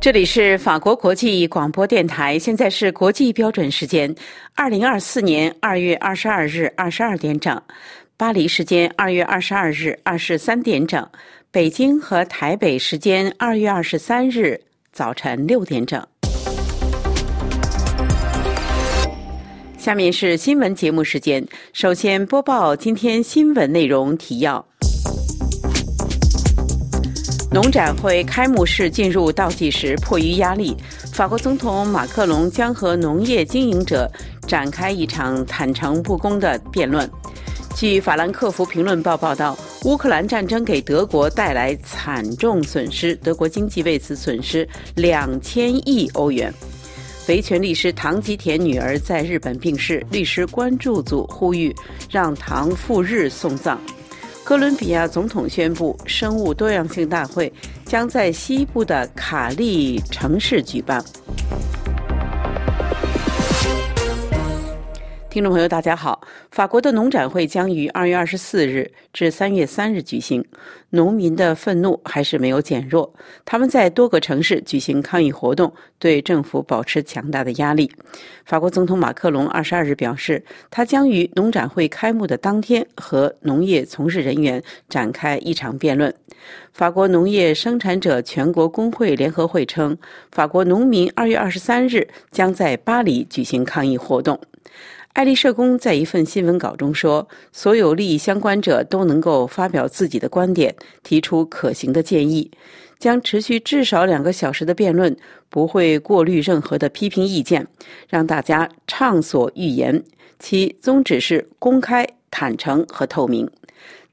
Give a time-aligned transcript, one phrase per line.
[0.00, 4.12] 这里是法国国际广播电台，现在是国际标准时间，
[4.54, 7.60] 二零二四年二月二十二日二十二点整，
[8.16, 11.06] 巴黎时间二月二十二日二十三点整，
[11.50, 14.58] 北京和台北时间二月二十三日
[14.90, 16.02] 早晨六点整。
[19.76, 24.69] 下面是新闻节目时间，首先播报今天新闻内容提要。
[27.52, 30.76] 农展会开幕式进入倒计时，迫于压力，
[31.12, 34.08] 法国总统马克龙将和农业经营者
[34.46, 37.10] 展开一场坦诚不公的辩论。
[37.74, 46.54] 据法兰克福评论报报道，乌克兰战争给德国带来惨重损失，德国经济为此损失两千亿欧元。
[47.26, 51.74] 维权律师唐吉田女儿在日本病逝，律师关注组呼吁
[52.08, 53.80] 让唐赴日送葬。
[54.42, 57.52] 哥伦比亚总统宣布，生物多样性大会
[57.84, 61.04] 将在西部的卡利城市举办。
[65.30, 66.20] 听众朋友，大家好。
[66.50, 70.44] 法国的农展会将于二月二十四日至三月三日举行。
[70.88, 73.08] 农民的愤怒还是没有减弱，
[73.44, 77.88] 他们在多个城市举行抗议活动，对政府保持强大的压力。
[78.44, 86.12] 法国总统马克龙二十二日表示，他将于农展会开幕的当天和农业从事人员展开一场辩论。
[86.72, 89.96] 法国农业生产者全国工会联合会称，
[90.32, 94.36] 法国农民二月二十三日将在巴黎举行抗议活动。
[95.20, 102.50] 爱丽舍宫在一份新闻稿中说：“所有利益相关者都能够发表自己的观点，提出可行的建议。
[102.98, 105.14] 将持续至少两个小时的辩论，
[105.50, 107.66] 不会过滤任何的批评意见，
[108.08, 110.02] 让大家畅所欲言。
[110.38, 113.46] 其宗旨是公开、坦诚和透明。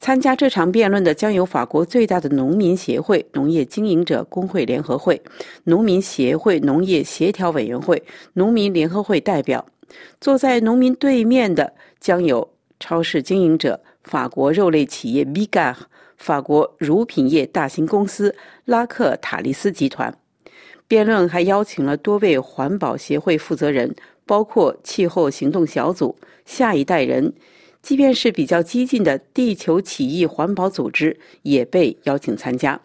[0.02, 5.21] 参加这场辩论的将有法国最大的农民协会、农业经营者工会联合会、
[5.64, 9.65] 农民协会农业协调委员会、农民联合会代表。”
[10.20, 12.49] 坐在农民对面的将有
[12.80, 15.75] 超市经营者、法国肉类企业 b i g a
[16.17, 20.15] 法国乳品业大型公司拉克塔利斯集团。
[20.87, 23.93] 辩论还邀请了多位环保协会负责人，
[24.25, 27.33] 包括气候行动小组、下一代人，
[27.81, 32.80] 即便是比较激进的地球起义环保组织也被邀请参加。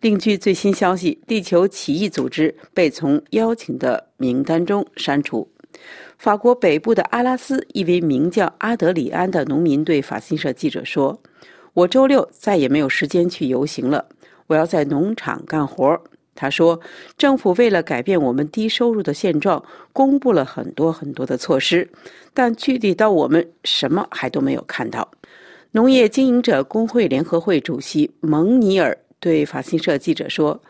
[0.00, 5.48] 另据最新消息，地球起义组织被从邀请的名单中删除。
[6.18, 11.16] 法国北部的阿拉斯，一位名叫阿德里安的农民对法新社记者说
[11.74, 14.04] ：“我周六再也没有时间去游行了，
[14.48, 15.96] 我要在农场干活。”
[16.34, 16.78] 他说
[17.16, 21.88] ：“政府为了改变我们低收入的现状，公布了很多很多的措施，
[22.34, 25.08] 但具体到我们什么还都没有看到。”
[25.70, 30.60] 农业经营者工会联合会主席蒙尼尔对法新社记者说。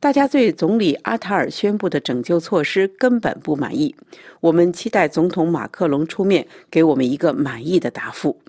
[0.00, 3.92] 大家对总理阿塔尔宣布的拯救措施根本不满意。
[4.40, 8.40] 我们期待总统马克龙出面给我们一个满意的答复。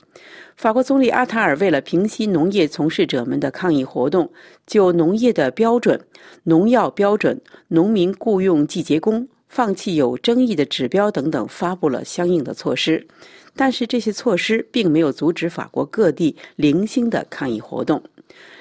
[0.55, 4.31] 法国总理阿塔尔为了平息农业从事者们的抗议活动，
[4.67, 5.99] 就农业的标准、
[6.43, 13.07] 农药标准、农民雇佣季节工、放弃有争议的指标等等，发布了相应的措施。
[13.55, 18.03] 但是这些措施并没有阻止法国各地零星的抗议活动。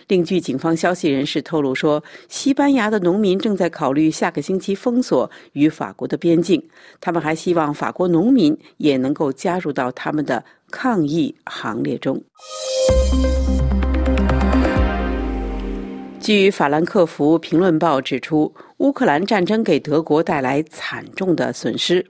[0.09, 6.63] 另据警方消息人士透露说，西班牙的农民正在考虑下个星期封锁与法国的边境。
[6.99, 12.19] 他们还希望法国农民也能够加入到他们的抗议行列中。
[16.19, 22.05] 据法兰克福评论报指出，乌克兰战争给德国带来惨重的损失，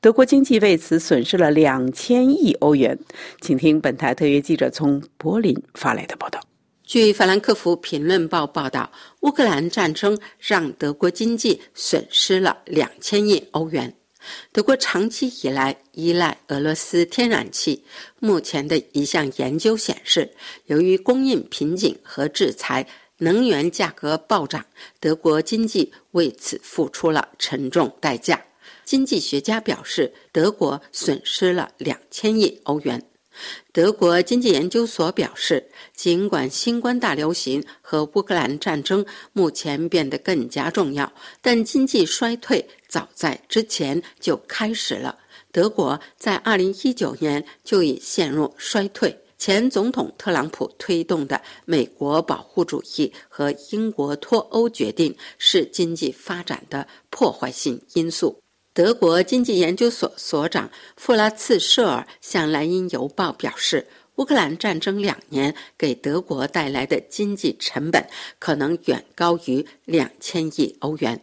[0.00, 2.98] 德国经济为此损失了两千亿欧元。
[3.42, 6.40] 请听本台特约记者从柏林发来的报道。
[6.92, 13.96] 据法兰克福评论报报道，乌克兰战争让德国经济损失了两千亿欧元。
[14.52, 17.82] 德国长期以来依赖俄罗斯天然气，
[18.18, 20.30] 目前的一项研究显示，
[20.66, 22.86] 由于供应瓶颈和制裁，
[23.16, 24.62] 能源价格暴涨，
[25.00, 28.38] 德国经济为此付出了沉重代价。
[28.84, 33.02] 经济学家表示，德国损失了两千亿欧元。
[33.72, 45.18] 德国经济研究所表示，尽管新冠大流行和乌克兰战争目前变得更加重要，但经济衰退早在之前就开始了。
[45.50, 49.18] 德国在2019年就已陷入衰退。
[49.38, 58.41] 前总统特朗普推动的美国保护主义和英国脱欧决定是经济发展的破坏性因素。
[58.74, 63.86] 德国经济研究所所长弗拉茨舍尔向《莱茵邮报》表示，
[64.16, 68.08] 乌克兰战争两年给德国带来的经济成本
[68.38, 71.22] 可能远高于两千亿欧元。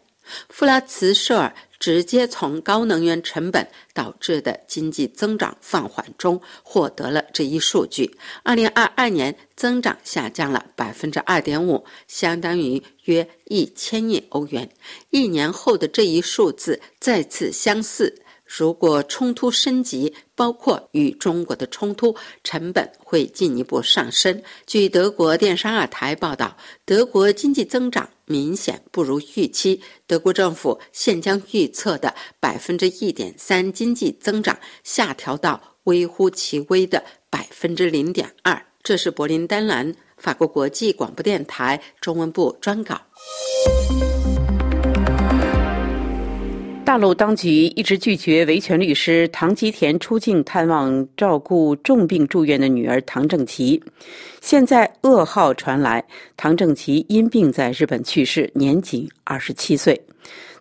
[0.49, 8.17] 弗拉茨舍尔直接从高能源成本导致的经济增长放缓中获得了这一数据。
[8.43, 14.69] 二零二二年增长下降了百分之二点五，相当于约一千亿欧元。
[15.09, 18.23] 一年后的这一数字再次相似。
[18.45, 24.41] 如果冲突升级，包括与中国的冲突，成本会进一步上升。
[24.65, 29.81] 据德国电视二台报道，德国经济增长明显不如预期。
[30.05, 38.63] 德国政府现将预测的百分之一点三经济增长下调到微乎其微的百分之零点二。
[38.83, 43.01] 这是柏林丹兰法国国际广播电台中文部专稿。
[46.89, 53.79] 大陆当局一直拒绝维权律师唐吉田出境探望照顾重病住院的女儿唐正琪。
[54.41, 56.03] 现在噩耗传来，
[56.35, 60.01] 唐正琪因病在日本去世，年仅二十七岁。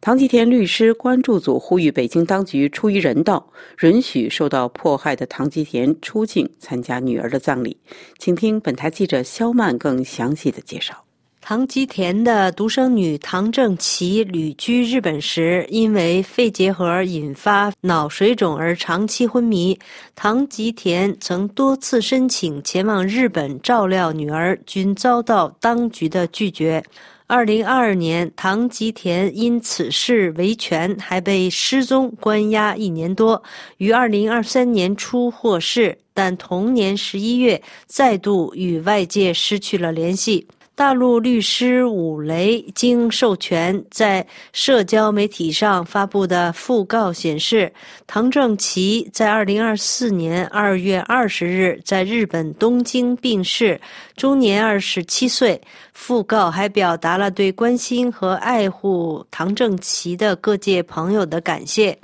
[0.02, 7.74] 唐吉田律师关注组呼吁北京当局出于人道，允许受到迫害的唐吉田出境参加女儿的葬礼。
[8.18, 11.07] 请听本台记者肖曼更详细的介绍。
[11.48, 19.78] 唐吉田的独生女唐正琪旅居日本时，因为肺结核引发脑水肿而长期昏迷。
[20.14, 26.84] 唐吉田曾多次申请前往日本照料女儿，均遭到当局的拒绝。
[27.26, 33.42] 二零二二年，唐吉田因此事维权，还被失踪关押一年多，
[33.78, 40.46] 于二零二三年初获释，但同年十一月再度与外界失去了联系。
[40.78, 47.72] 大陆律师武雷经授权在社交媒体上发布的讣告显示，
[48.06, 53.80] 唐正奇在二零二四年二月二十日在日本东京病逝，
[54.16, 55.60] 终年二十七岁。
[55.92, 61.98] 讣告还表达了对关心和爱护唐正奇的各界朋友的感谢。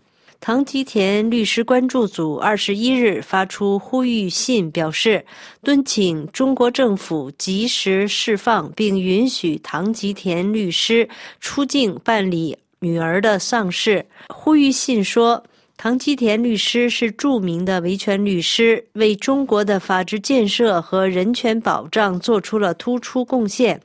[0.47, 5.25] 唐吉田律师关注组二十一日发出呼吁信，表示
[5.63, 11.09] 敦请中国政府及时释放并允许唐吉田律师
[11.41, 14.05] 出境办理女儿的丧事。
[14.29, 15.43] 呼吁信说，
[15.79, 23.81] 唐吉田律师是著名的维权律师，为中国的法治建设和人权保障做出了突出贡献。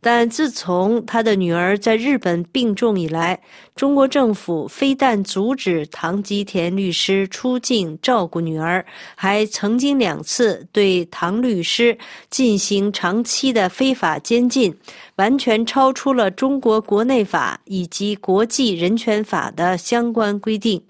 [0.00, 3.40] 但自从他的女儿在日本病重以来，
[3.76, 11.96] 中国政府非但阻止唐吉田律师出境照顾女儿，还曾经两次对唐律师
[12.30, 14.74] 进行长期的非法监禁，
[15.16, 20.82] 完全超出了中国国内法以及国际人权法的相关规定。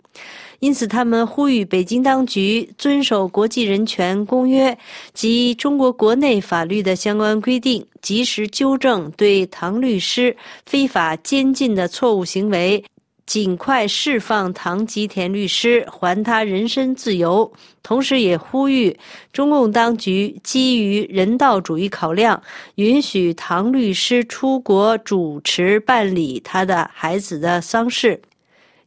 [0.62, 4.78] 因此，他们呼吁北京当局遵守国际人权公约
[5.12, 12.82] 及中国国内法律的相关规定，及时纠正对唐律师非法监禁的错误行为，
[13.26, 17.52] 尽快释放唐吉田律师，还他人身自由。
[17.82, 18.96] 同时，也呼吁
[19.32, 22.40] 中共当局基于人道主义考量，
[22.76, 28.22] 允许唐律师出国主持办理他的孩子的丧事。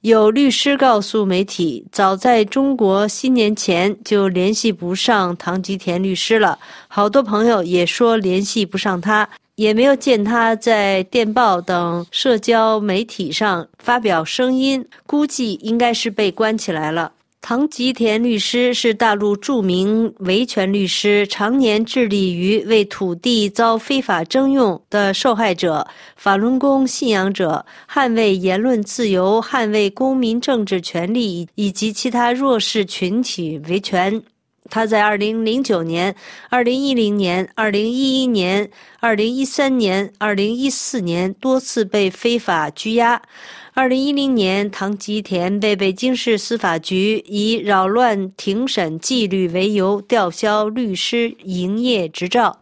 [0.05, 6.59] 有律师告诉媒体，早在中国新年前就联系不上唐吉田律师了。
[6.87, 17.11] 好多朋友也说联系不上他，也没有见他在电报等社交媒体上发表声音，估计应该是被关起来了。
[17.47, 34.19] 唐吉田律师是大陆著名维权律师，常年致力于为土地遭非法征用的受害者、法轮功信仰者捍卫言论自由、捍卫公民政治权利以及其他弱势群体维权。
[34.71, 36.15] 他在2009年、
[36.49, 38.71] 2010年、2011年、
[39.01, 43.21] 2013年、2014年多次被非法拘押。
[43.77, 52.57] 二零一零年，唐吉田被北京市司法局以扰乱庭审纪律为由吊销律师营业执照。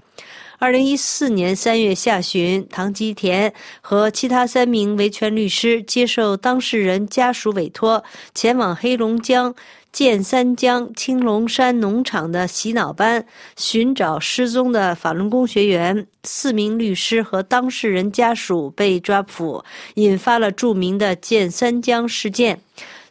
[0.60, 9.54] 二零一四年三月下旬，唐吉田和其他三名维权律师接受当事人家属委托，前往黑龙江。
[9.92, 13.24] 建三江青龙山农场的洗脑班
[13.56, 22.60] 寻找失踪的法轮功学员，四名律师和当事人家属被抓捕，引发了著名的建三江事件。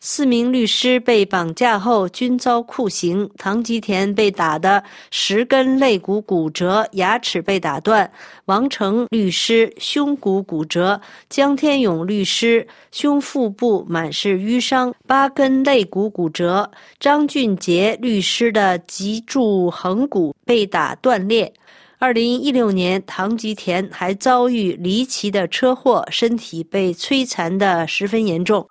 [0.05, 4.83] 四名律师被绑架后均遭酷刑，唐吉田被打得
[5.13, 8.05] 十根肋骨骨折，牙齿被打断；
[8.47, 16.69] 王成律师胸骨骨折，江天勇律师胸腹部满是淤伤，八根肋骨骨折；
[16.99, 21.55] 张俊杰律师的脊柱横骨被打断裂。
[21.99, 28.67] 二零一六年，唐吉田还遭遇离奇的车祸，身体被摧残的十分严重。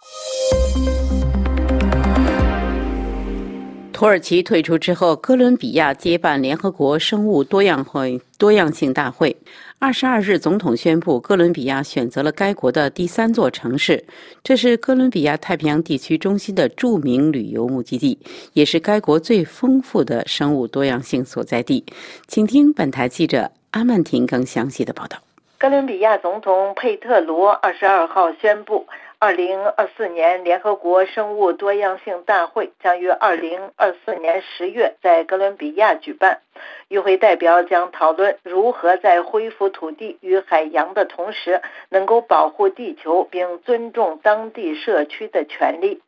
[4.02, 9.38] 土耳其退出之后，哥伦比亚接办联合国生物多样会多样性大会。
[9.78, 14.04] 二十二日，总统宣布，哥伦比亚选择了该国的第三座城市，
[14.44, 18.18] 这是哥伦比亚太平洋地区中心的著名旅游目的地，
[18.54, 21.86] 也是该国最丰富的生物多样性所在地。
[22.26, 25.20] 请听本台记者阿曼婷更详细的报道。
[25.60, 28.84] 哥伦比亚总统佩特罗二十二号宣布。
[29.24, 36.40] 二零二四年联合国生物多样性大会将于二零二四年十月在哥伦比亚举办。
[36.88, 46.02] 与会代表将讨论如何在恢复土地与海洋的同时，能够保护地球并尊重当地社区的权利。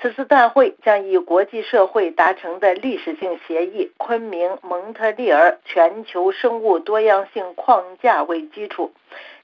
[0.00, 8.92] 此次大会将以国际社会达成的历史性协议——昆明蒙特利尔全球生物多样性框架为基础。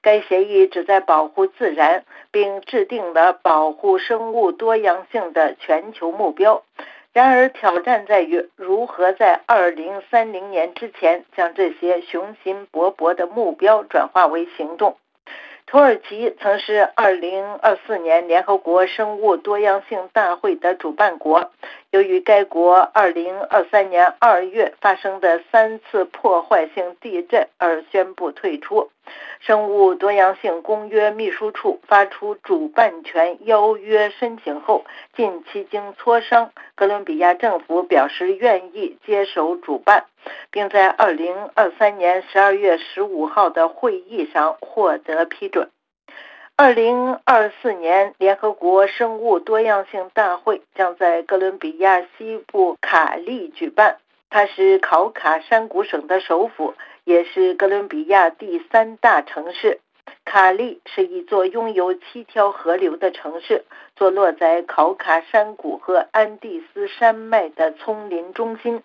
[0.02, 6.62] 该协议旨在保护自然，并制定了保护生物多样性的全球目标。
[7.12, 14.97] 然而，挑战在于如何在2030年之前将这些雄心勃勃的目标转化为行动。
[15.66, 21.50] 土耳其曾是2024年联合国生物多样性大会的主办国。
[21.92, 28.90] 由于该国2023年2月发生的三次破坏性地震而宣布退出。
[29.40, 40.06] 生物多样性公约秘书处发出主办权邀约申请后，近期经磋商，哥伦比亚政府表示愿意接手主办。
[40.50, 45.68] 并在二零二三年十二月十五号的会议上获得批准。
[46.54, 53.97] 二零二四年联合国生物多样性大会将在哥伦比亚西部卡利举办，
[54.28, 59.80] 它是考卡山谷省的首府，也是哥伦比亚第三大城市。
[60.25, 63.64] 卡利是一座拥有七条河流的城市，
[63.97, 68.82] 坐落在考卡山谷和安第斯山脉的丛林中心。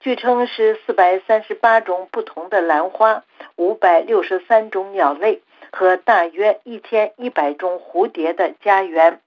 [0.00, 3.22] 据称是四百三十八种不同的兰花、
[3.56, 5.40] 五百六十三种鸟类
[5.74, 9.20] 和大约一千一百种蝴蝶的家园。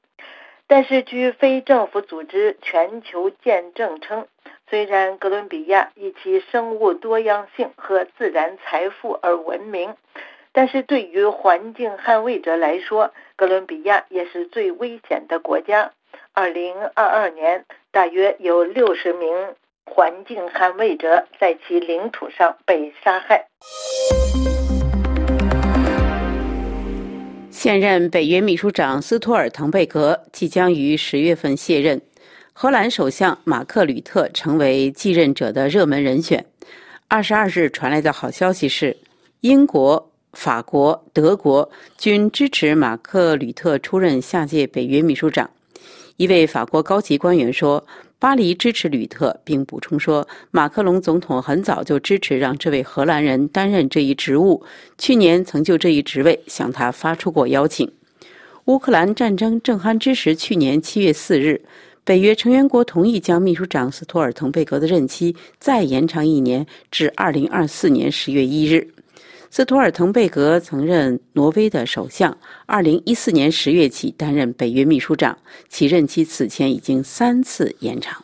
[0.65, 4.27] 但是，据非政府组织全球见证称，
[4.69, 9.95] 虽然哥伦比亚以其生物多样性和自然财富而闻名，
[10.51, 15.91] 但是对于环境捍卫者来说，哥伦比亚也是最危险的国家。
[16.33, 19.55] 二零二二年，大约有六十名。
[19.89, 23.47] 环境捍卫者在其领土上被杀害。
[27.59, 31.99] 现任北约秘书长斯托尔滕贝格即将于十月份卸任，
[32.53, 36.45] 荷兰首相马克吕特成为继任者的热门人选。
[37.07, 38.95] 二十二日传来的好消息是，
[39.39, 45.49] 英国、法国、德国均支持马克吕特出任下届北约秘书长。
[46.17, 47.83] 一位法国高级官员说。
[48.19, 54.63] 巴黎支持吕特，并补充说，马克龙总统很早就支持让这位荷兰人担任这一职务，
[54.97, 57.91] 去年曾就这一职位向他发出过邀请。
[58.65, 61.61] 乌克兰战争正酣之时，去年七月四日，
[62.03, 68.87] 北约成员国同意将秘书长斯托尔滕贝格的任期再延长一年，至二零二四年十月一日。
[69.49, 75.37] 斯图尔滕贝格曾任挪威的首相，二零一四年十月起担任北约秘书长，
[75.69, 78.23] 其任期此前已经三次延长。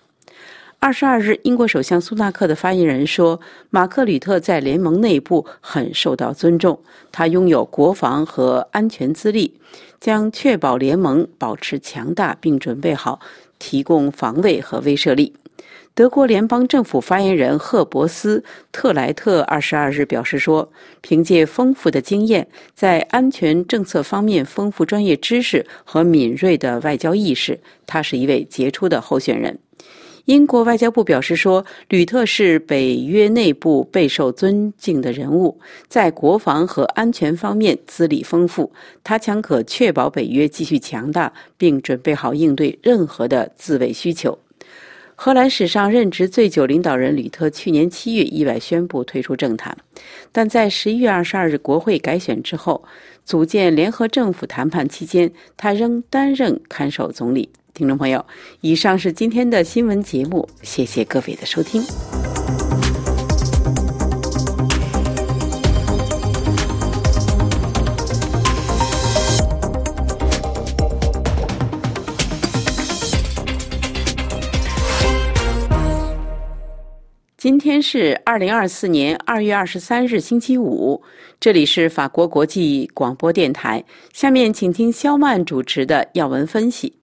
[0.80, 3.40] 二十二日，英国首相苏纳克的发言人说
[3.72, 6.78] ：“马克吕特在联盟内部很受到尊重，
[7.10, 9.54] 他拥有国防和安全资历，
[10.02, 13.22] 将确保联盟保持强大，并准备好
[13.58, 15.34] 提供防卫和威慑力。”
[15.96, 18.40] 德国联邦政府发言人赫伯斯·
[18.72, 20.68] 特莱特二十二日表示说
[21.02, 29.60] ：“凭借丰富的经验，在安全政策方面丰富专业知识和敏锐的外交意识，他是一位杰出的候选人。”
[30.26, 38.72] 英国外交部表示说：“吕特是北约内部备受尊敬的人物，在国防和安全方面资历丰富，
[39.04, 44.40] 他将可确保北约继续强大，并准备好应对任何的自卫需求。”
[45.26, 49.78] 荷兰史上任职最久领导人吕特去年七月意外宣布退出政坛，
[50.34, 52.84] 但在十一月二十二日国会改选之后，
[53.24, 57.48] 组建联合政府谈判期间，他仍担任看守总理。
[57.74, 58.26] 听众朋友，
[58.60, 61.82] 以上是今天的新闻节目，谢谢各位的收听。
[77.44, 81.04] 今天是二零二四年二月二十三日，星期五。
[81.42, 83.84] 这里是法国国际广播电台。
[84.14, 86.94] 下面请听肖曼主持的要闻分析。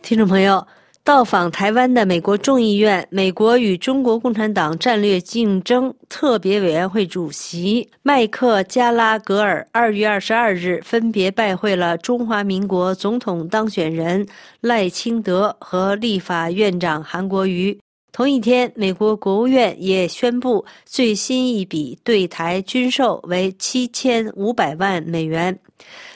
[0.00, 0.64] 听众朋友。
[1.02, 14.24] 到访台湾的美国众议院美国与中国共产党战略竞争特别委员会主席麦克加拉格尔二月二十二日分别拜会了中华民国总统当选人
[14.60, 17.76] 赖清德和立法院长韩国瑜。
[18.12, 25.58] 同一天，美国国务院也宣布最新一笔对台军售为七千五百万美元。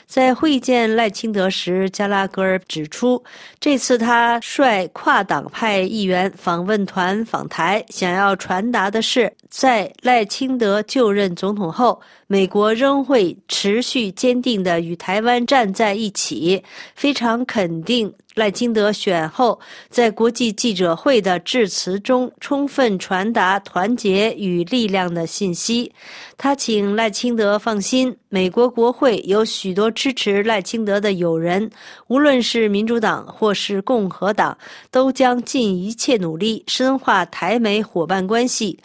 [0.07, 3.23] 在会见赖清德时，加拉格尔指出，
[3.59, 16.63] 这次他率跨党派议员访问团访台，想要传达的是，在赖清德就任总统后，美国仍会持续坚定地与台湾站在一起，
[16.95, 18.13] 非常肯定。
[18.35, 19.57] 赖清德选后
[19.89, 25.89] 在国际记者会的致辞中，充分传达团结与力量的信息。
[26.37, 31.69] 他请赖清德放心，美国国会有许多支持赖清德的友人，
[32.07, 34.57] 无论是民主党或是共和党，
[34.91, 38.77] 都将尽一切努力深化台美伙伴关系。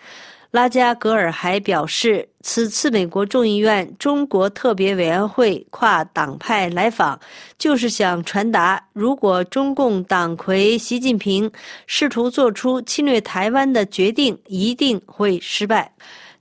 [0.50, 7.18] 拉加格尔还表示，此次美国众议院中国特别委员会跨党派来访，
[7.56, 11.48] 就是想传达：如果中共党魁习近平
[11.86, 15.92] 试图做出侵略台湾的决定，一定会失败。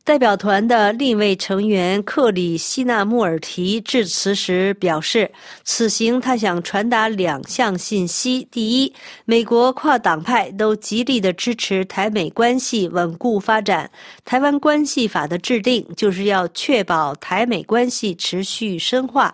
[0.09, 5.31] 代表团的另一位成员克里希纳穆尔提致辞时表示，
[5.63, 8.91] 此行他想传达两项信息：第一，
[9.25, 13.87] 美国跨党派都极力的支持台美关系稳固发展，
[14.25, 19.29] 《台湾关系法》的制定就是要确保台美关系持续深化；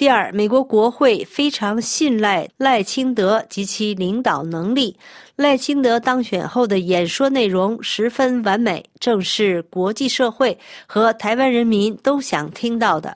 [0.00, 4.96] 第二，美国国会非常信赖赖清德及其领导能力。
[5.36, 13.14] 赖清德当选后的演说内容十分完美，正是国际社会和台湾人民都想听到的。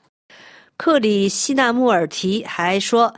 [0.77, 3.11] 克里希纳穆尔提还说，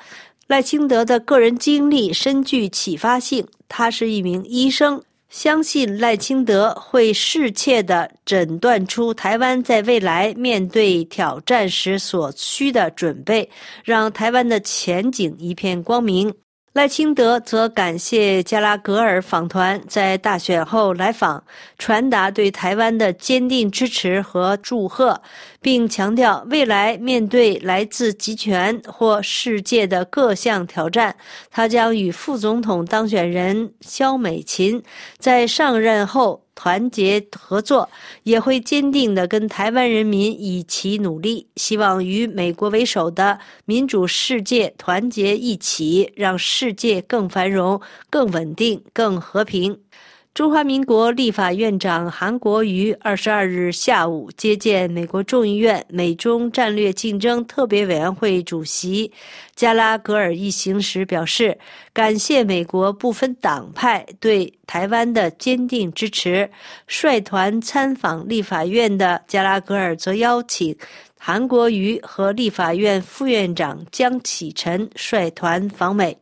[0.47, 3.45] 赖清德的个人经历深具启发性。
[3.67, 13.49] 他是一名医生，相信赖清德会适切地诊断出台湾在未来面对挑战时所需的准备，
[13.83, 16.33] 让台湾的前景一片光明。
[16.77, 21.43] 赖清德则感谢加拉格尔访团在大选后来访，
[21.79, 25.19] 传达对台湾的坚定支持和祝贺，
[25.59, 31.15] 并强调未来面对来自集权或世界的各项挑战，
[31.49, 34.83] 他将与副总统当选人肖美琴
[35.17, 36.46] 在上任后。
[36.57, 37.87] 团结合作，
[38.23, 49.79] 也会坚定的跟台湾人民一起努力，希望与美国为首的民主世界团结一起，让世界更繁荣、更稳定、更和平。
[50.37, 59.11] 中华民国立法院长韩国瑜二十二日下午接见美国众议院美中战略竞争特别委员会主席
[59.55, 61.57] 加拉格尔一行时表示，
[61.91, 66.47] 感谢美国不分党派对台湾的坚定支持。
[66.85, 70.77] 率团参访立法院的加拉格尔则邀请
[71.17, 76.15] 韩国瑜和立法院副院长江启臣率团访美。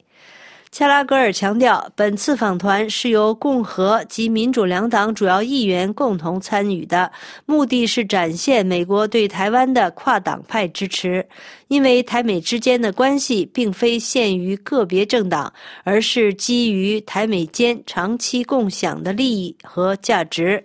[0.75, 7.09] 加拉格尔强调，本次访团是由共和及民主两党主要议员共同参与的，
[7.45, 11.25] 目的是展现美国对台湾的跨党派支持。
[11.67, 15.51] 因为台美之间的关系并非限于个别政党，
[15.83, 20.63] 而是基于台美间长期共享的利益和价值。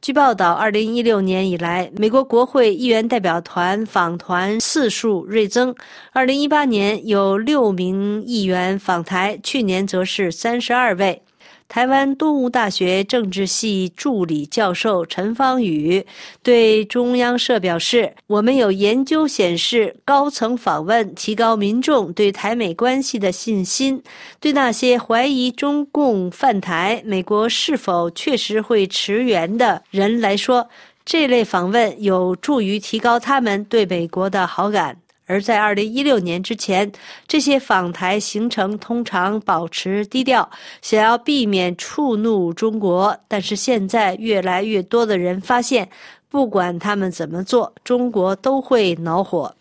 [0.00, 5.74] 据报道，二零一六年以来，美国国会议员代表团访团次数锐增。
[6.12, 11.20] 二零一八年有六名议员访台，去年则是三十二位。
[11.68, 16.04] 台湾东吴大学政治系助理教授陈方宇
[16.42, 24.02] 对中央社表示：“我们有研究显示，高层访问提高民众对台美关系的信心。
[24.40, 30.70] 对那些怀疑中共犯台、美国是否确实会驰援的人来说，
[31.04, 34.96] 这类访问有助于提高他们对美国的好感。”
[35.28, 36.90] 而在二零一六年之前，
[37.28, 40.50] 这些访台行程通常保持低调，
[40.82, 43.16] 想要避免触怒中国。
[43.28, 45.88] 但是现在，越来越多的人发现，
[46.30, 49.54] 不管他们怎么做，中国都会恼火。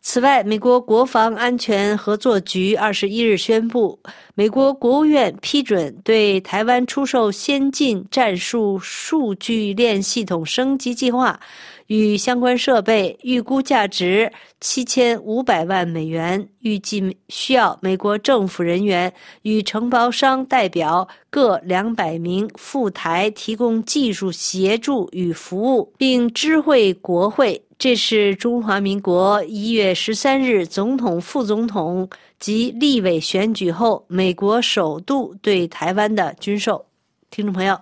[0.00, 3.98] 此外，美国国防安全合作局二十一日宣布，
[4.34, 11.38] 美国国务院批准对台湾出售先进战术数据链系统升级计划
[11.88, 16.48] 与相关设备，预估价值七千五百万美元。
[16.60, 27.60] 预计需要美国政府人员与承包商代表各两百名赴台提供技术协助与服务，并知会国会。
[27.78, 36.84] 这是中华民国一月十三日总统、副总统及立委选举后，美国首度对台湾的军售。
[37.30, 37.78] 听众朋友，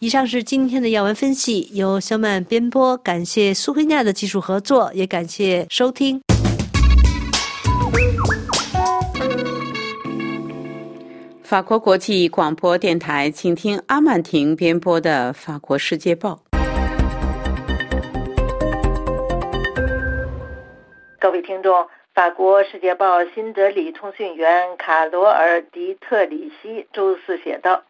[0.00, 2.96] 以上是今天的要闻分析，由小曼编播。
[2.98, 6.22] 感谢苏菲亚的技术合作，也感谢收听。
[11.42, 16.38] 法国国际广播电台，请听阿曼婷编播的《法国世界报》。
[21.18, 27.82] 各位听众，法国《世界报》新德里通讯员卡罗尔·迪特里希周四写道：“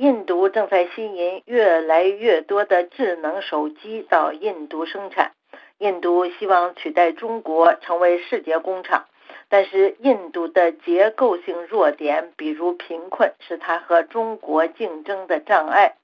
[0.00, 5.32] 印度正在吸引越来越多的智能手机到印度生产。
[5.76, 9.04] 印度希望取代中国成为世界工厂，
[9.50, 15.96] 但是印度的结构性弱点，比如贫困，是它和中国竞争的障碍。”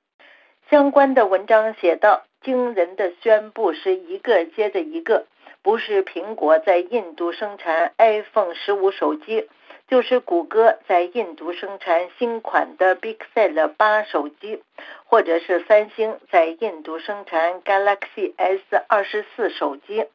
[0.69, 5.25] 相关的文章写道：“惊人的宣布是一个接着一个。”
[5.63, 9.49] 不是苹果在印度生产 iPhone 十五手机，
[9.89, 14.63] 就是谷歌在印度生产新款的 Pixel 八手机，
[15.05, 20.07] 或者是三星在印度生产 Galaxy S 二十四手机，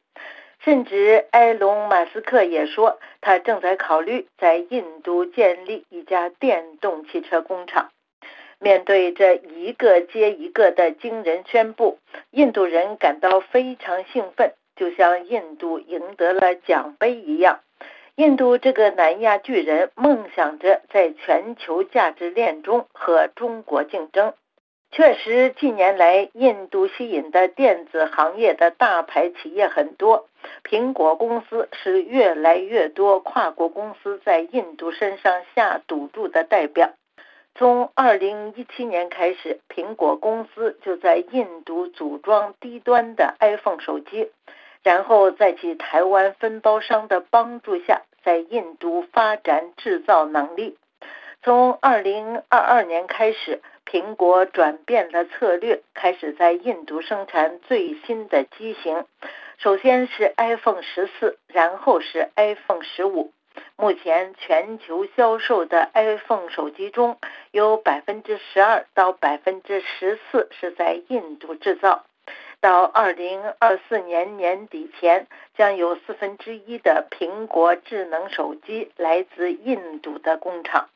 [0.62, 7.90] 甚至埃隆·马斯克也说，他正在考虑在印度建立一家电动汽车工厂。
[8.58, 11.98] 面对这一个接一个的惊人宣布，
[12.30, 14.52] 印度人感到非常兴奋。
[14.74, 17.60] 就像印度赢得了奖杯一样，
[18.16, 24.34] 印度这个南亚巨人梦想着在全球价值链中和中国竞争。
[24.90, 30.28] 确实，近年来印度吸引的电子行业的大牌企业很多，
[30.62, 36.90] 苹果公司是越来越多跨国公司在印度身上下赌注的代表。
[37.54, 44.30] 从2017年开始，苹果公司就在印度组装低端的 iPhone 手机。
[44.82, 50.76] 然后在其台湾分包商的帮助下，在印度发展制造能力。
[51.42, 59.04] 从2022年开始，苹果转变了策略，开始在印度生产最新的机型。
[59.58, 63.32] 首先是 iPhone 十四，然后是 iPhone 十五。
[63.76, 67.18] 目前全球销售的 iPhone 手机中
[67.50, 72.04] 有百分之十二到百分之十四是在印度制造。
[72.62, 80.88] 到二零二四年年底前，将有四分之一的苹果智能手机来自印度的工厂。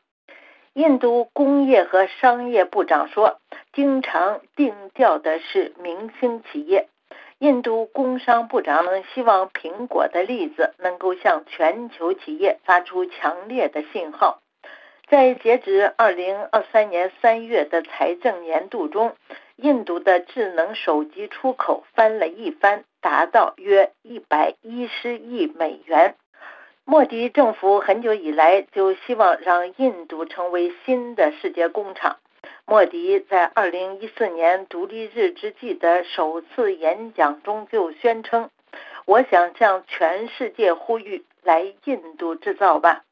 [0.71, 3.41] 印度工业和商业部长说
[3.73, 6.87] ：“经常定调的是明星企业。”
[7.39, 14.39] 印度工商部长希望苹果的例子能够向全球企业发出强烈的信号。
[15.09, 19.17] 在截止二零二三年三月的财政年度中。
[19.57, 26.15] 印度的智能手机出口翻了一番，达到约一百一十亿美元。
[26.85, 32.17] 莫迪政府很久以来就希望让印度成为新的世界工厂。
[32.65, 38.51] 莫迪在二零一四年独立日之际的首次演讲中就宣称
[39.05, 43.03] ：“我想向全世界呼吁，来印度制造吧。”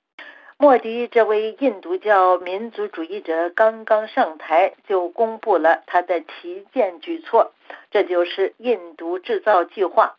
[0.57, 7.51] 莫迪这位印度教民族主义者刚刚上台，就公布了他的旗舰举措，
[7.91, 10.15] 这就是印度制造计划。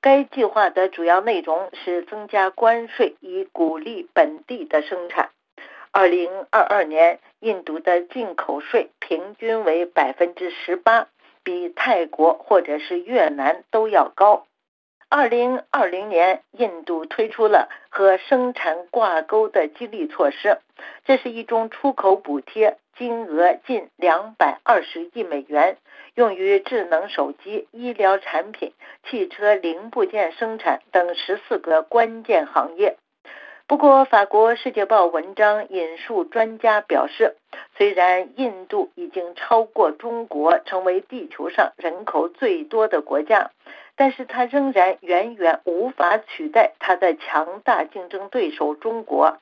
[0.00, 5.30] 该计划的主要内容是增加关税，以鼓励本地的生产。
[5.90, 11.08] 二零二二年，印度的进口税平均为百分之十八，
[11.42, 14.46] 比泰国或者是越南都要高。
[15.12, 20.58] 二零二零年，印度推出了和生产挂钩的激励措施，
[21.04, 25.78] 这是一种出口补贴，金额近两百二十亿美元，
[26.14, 28.72] 用于智能手机、医疗产品、
[29.04, 32.96] 汽车零部件生产等十四个关键行业。
[33.66, 37.36] 不过，法国《世界报》文章引述专家表示，
[37.76, 43.50] 虽然印度已经超过中国，成为地球上人口最多的国家。
[44.00, 49.36] 但是它仍然远远无法取代它的强大竞争对手中国。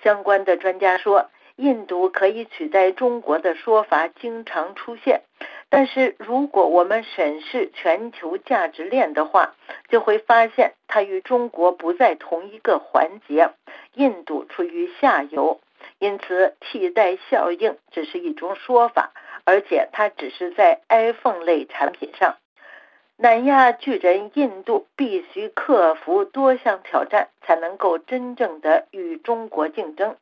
[0.00, 5.22] 相关的专家说，印度可以取代中国的说法经常出现，
[5.70, 9.56] 但是如果我们审视全球价值链的话，
[9.88, 13.50] 就会发现它与中国不在同一个环节。
[13.94, 15.60] 印度处于下游，
[15.98, 19.10] 因此替代效应只是一种说法，
[19.44, 22.36] 而且它只是在 iPhone 类产品上。
[23.18, 30.16] 南亚巨人印度必须克服多项挑战，才能够真正的与中国竞争。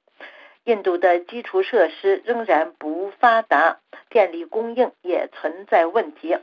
[0.62, 3.80] 印度的基础设施仍然不发达，
[4.10, 6.38] 电力供应也存在问题。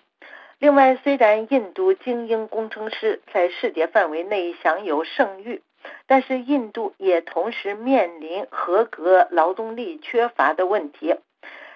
[0.59, 5.61] 另外，虽然印度精英工程师在世界范围内享有盛誉，
[6.05, 11.15] 但是印度也同时面临合格劳动力缺乏的问题。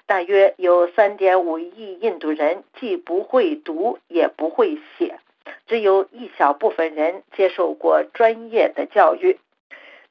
[0.08, 5.18] 大约有3.5亿印度人既不会读也不会写，
[5.65, 9.39] 只有一小部分人接受过专业的教育。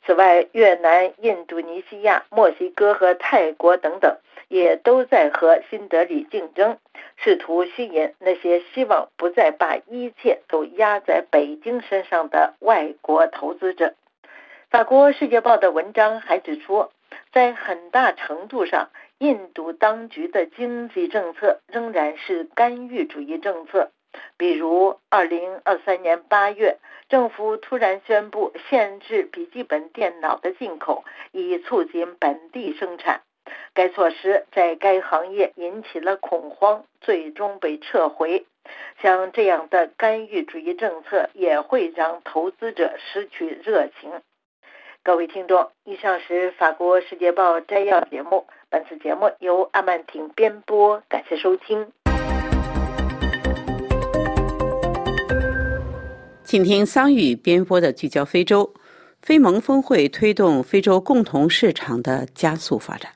[0.04, 6.76] 此外，越南、印度尼西亚、墨西哥和泰国等等，也都在和新德里竞争，
[7.16, 13.94] 试图吸引那些希望不再把一切都压在北京身上的外国投资者。
[14.70, 16.90] 法国《世界报》的文章还指出，
[17.32, 18.90] 在很大程度上，
[19.24, 23.90] 印度当局的经济政策仍然是干预主义政策。
[24.36, 26.76] 比如，2023年8月，
[27.08, 33.22] 政府突然宣布限制笔记本电脑的进口，以促进本地生产。
[33.72, 38.44] 该措施在该行业引起了恐慌，最终被撤回。
[39.00, 44.20] 像这样的干预主义政策也会让投资者失去热情。
[45.06, 48.42] 各位听众，以上是法国《世界报》摘要节目。
[48.70, 51.86] 本次节目由阿曼婷编播，感谢收听。
[56.42, 58.72] 请听桑宇编播的聚焦非洲，
[59.20, 63.12] 非盟峰会推动非洲共同市场的加速发展。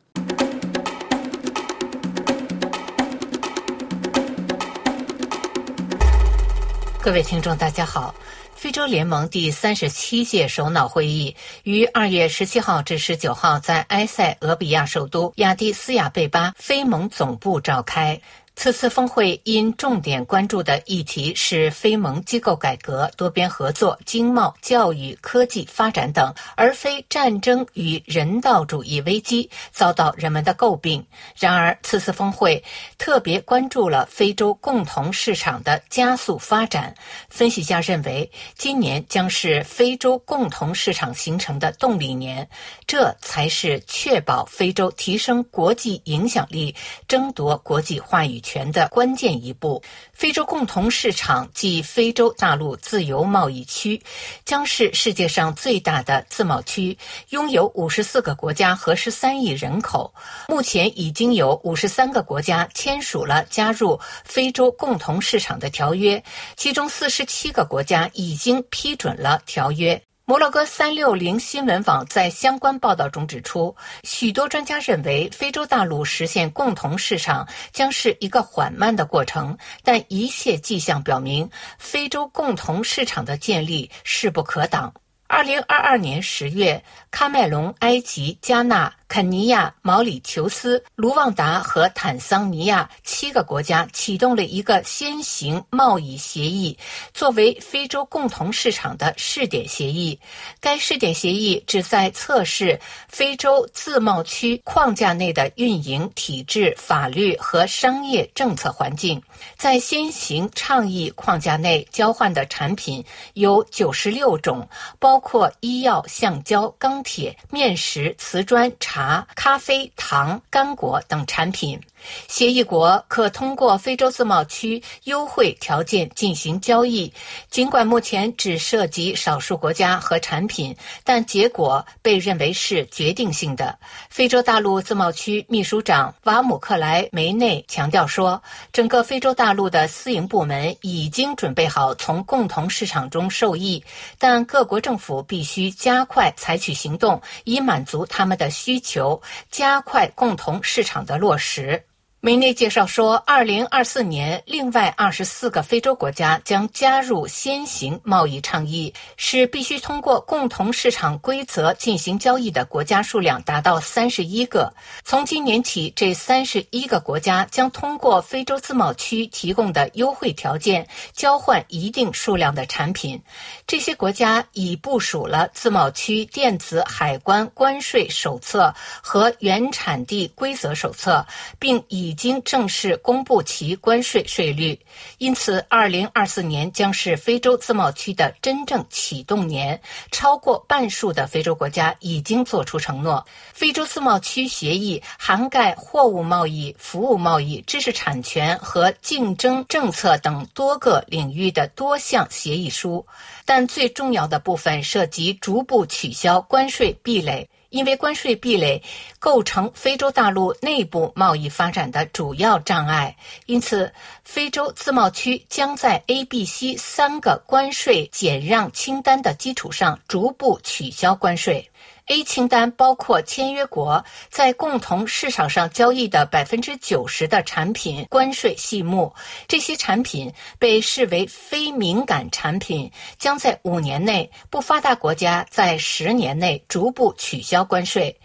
[7.03, 8.15] 各位听众，大家好。
[8.59, 18.21] 非洲联盟第三十七届首脑会议于二月十七号至十九号在埃塞俄比亚首都亚的斯亚贝巴非盟总部召开。
[18.61, 31.07] 此次峰会因重点关注的议题是非盟机构改革、多边合作、经贸、教育、科技发展等，而非战争与人道主义危机，遭到人们的诟病。
[31.39, 32.61] 然而，此次峰会
[32.99, 36.93] 特别关注了非洲共同市场的加速发展。
[37.29, 42.49] 分析家认为，今年将是非洲共同市场形成的动力年，
[42.89, 46.75] 这才是确保非洲提升国际影响力、
[47.07, 48.43] 争夺国际话语。
[48.49, 49.83] 权的关键一步，
[50.15, 54.03] 非洲共同市场即非洲大陆自由贸易区，
[54.47, 56.97] 将是世界上最大的自贸区，
[57.29, 60.15] 拥有五十四个国家和十三亿人口。
[60.49, 66.25] 目前已经有五十三个国家签署了加入非洲共同市场的条约，
[66.57, 70.01] 其中四十七个国家已经批准了条约。
[70.29, 84.93] 摩洛哥三六零新闻网在相关报道中指出，许多专家认为，非洲大陆实现共同市场将是一个缓慢的过程，但一切迹象表明，非洲共同市场的建立势不可挡。
[85.29, 88.98] 二零二二年十月，喀麦隆、埃及、加纳。
[89.09, 96.77] 肯尼亚、毛里求斯、卢旺达和坦桑尼亚七个国家启动了一个先行贸易协议，
[97.15, 100.21] 作为非洲共同市场的试点协议。
[100.61, 109.21] 该试点协议旨在测试非洲自贸区框架内的运营体制、法律和商业政策环境。
[109.57, 114.69] 在先行倡议框架内交换的产品有九十六种，
[114.99, 118.98] 包括医药、橡胶、钢铁、面食、瓷砖、茶。
[118.99, 121.81] 茶、咖啡、糖、干果等产品。
[122.29, 127.13] 协议国可通过非洲自贸区优惠条件进行交易，
[127.51, 133.79] 尽管目前只涉及少数国家和产品，但结果被认为是决定性的。
[134.09, 143.83] 非洲大陆自贸区秘书长瓦姆克莱梅内强调说：“整个非洲大陆的私营部门已经准备好从共同市场中受益，
[144.19, 151.83] 但各国政府必须加快采取行动，以满足他们的需求，加快共同市场的落实。”
[152.21, 164.75] 梅内介绍说，二零二四年，另外二十四个非洲国家将加入先行贸易倡议，使必须通过共同市场规则进行交易的国家数量达到三十一个。
[165.05, 173.23] 从今年起，这三十一个国家将通过非洲自贸区提供的优惠条件交换一定数量的产品。
[173.65, 181.25] 这些国家已部署了自贸区电子海关关税手册和原产地规则手册，
[181.61, 182.08] 并已。
[182.09, 184.81] 已经正式公布其关税税率，
[185.19, 189.79] 因此，二零二四年将是非洲自贸区的真正启动年。
[190.11, 193.23] 超过半数的非洲国家已经做出承诺。
[193.53, 203.07] 非洲自贸区协议涵盖货物贸易、服务贸易、知识产权和竞争政策等多个领域的多项协议书，
[203.45, 207.47] 但最重要的部分涉及逐步取消关税壁垒。
[207.71, 208.83] 因为关税壁垒
[209.19, 213.93] 构成非洲大陆内部贸易发展的主要障碍，因此
[214.25, 221.71] 非洲自贸区将在 A、B、C 三个关税减让清单的基础上逐步取消关税。
[222.09, 229.15] A 清单包括签约国在共同市场上交易的百分之九十的产品关税细目，
[229.47, 238.19] 这些产品被视为非敏感产品，将在五年内；不发达国家在十年内逐步取消关税。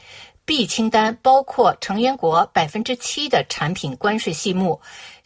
[0.45, 4.81] B 清单包括成员国百分之七的产品关税细目。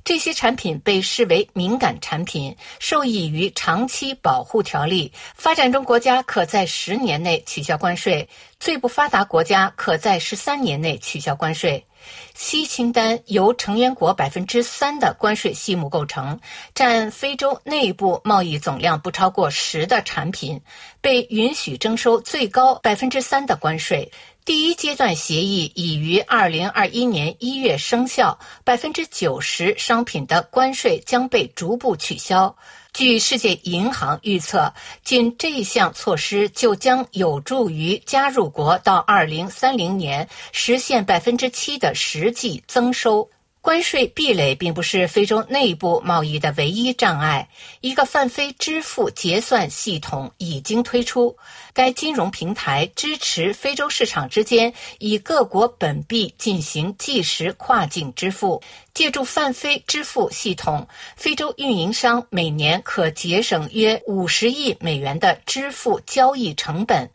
[0.07, 5.11] 这些产品被视为敏感产品，受益于长期保护条例。
[5.35, 11.85] 发展中国家可在十年内取消关税，最不发达国家可在十三年内取消关税。
[12.33, 16.39] C 清单由成员国百分之三的关税细目构成，
[16.73, 20.61] 占非洲内部贸易总量不超过十的产品，
[21.01, 24.09] 被允许征收最高百分之三的关税。
[24.47, 32.55] 第一阶段协议已于二零二一年一月生效，百分之九十商品的关税将被逐步取消。
[32.93, 43.29] 据世界银行预测，仅这项措施就将有助于加入国到二零三零年实现百分之七的实际增收。
[43.67, 47.49] 关税壁垒并不是非洲内部贸易的唯一障碍。
[47.81, 51.35] 一个泛非支付结算系统已经推出，
[51.73, 58.63] 该金融平台支持非洲市场之间以各国本币进行即时跨境支付。
[58.93, 67.07] 借助泛非支付系统，非洲运营商每年可节省约五十亿美元的支付交易成本。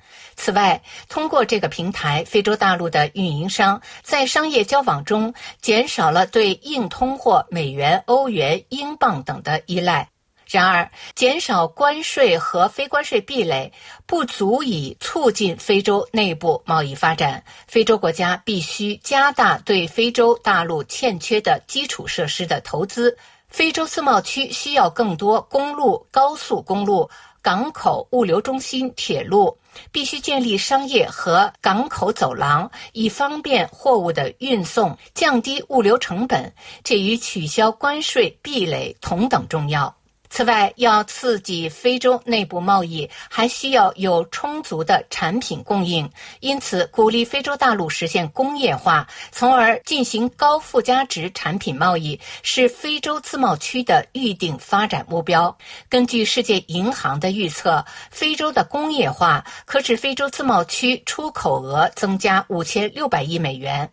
[0.44, 10.08] 此外，通过这个平台，非洲大陆的运营商在商业交往中减少了对硬通货美元、欧元、英镑等的依赖。
[10.50, 13.72] 然而，减少关税和非关税壁垒
[14.04, 17.44] 不足以促进非洲内部贸易发展。
[17.68, 23.16] 非洲国家必须加大对非洲大陆欠缺的基础设施的投资。
[23.48, 27.10] 非洲自贸区需要更多公路、高速公路、
[27.42, 29.58] 港口、物流中心、铁路，
[29.90, 36.52] 必须建立商业和港口走廊，以方便货物的运送，降低物流成本。
[36.84, 39.92] 这与取消关税壁垒同等重要。
[40.34, 46.10] 此外，要刺激非洲内部贸易，还需要有充足的产品供应。
[46.40, 55.54] 因此，鼓励非洲大陆实现工业化，从而进行高附加值产品贸易，是非洲自贸区的预定发展目标。
[55.90, 63.90] 根据世界银行的预测，非洲的工业化可使非洲自贸区出口额增加五千六百亿美元。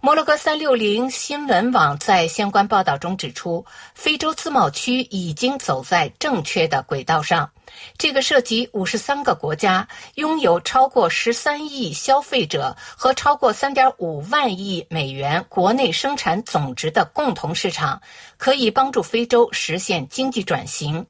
[0.00, 7.50] 摩洛哥三六零新闻网在相关报道中指出，非洲自贸区已经走在正确的轨道上。
[7.98, 18.00] 这个涉及五十三个国家、拥有超过十三亿消费者和超过三点五万亿美元国内生产总值的共同市场，
[18.36, 21.04] 可以帮助非洲实现经济转型。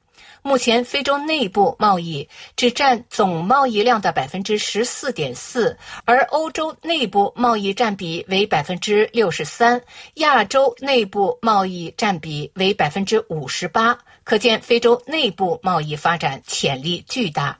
[0.49, 9.79] 目前，非洲内部贸易只占总贸易量的百分之十四点四，而欧洲内部贸易占比为百分之六十三，
[10.15, 13.95] 亚洲内部贸易占比为百分之五十八。
[14.23, 17.55] 可见，非洲内部贸易发展潜力巨大。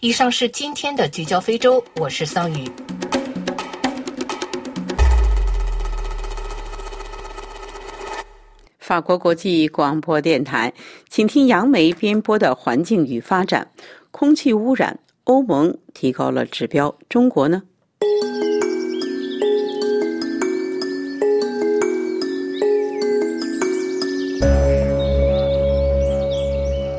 [0.00, 2.68] 以上是今天的聚焦非洲，我是桑宇。
[8.92, 10.70] 法国国际广播电台，
[11.08, 13.66] 请听杨梅编播的《环境与发展》。
[14.10, 17.62] 空气污染，欧盟提高了指标，中国呢？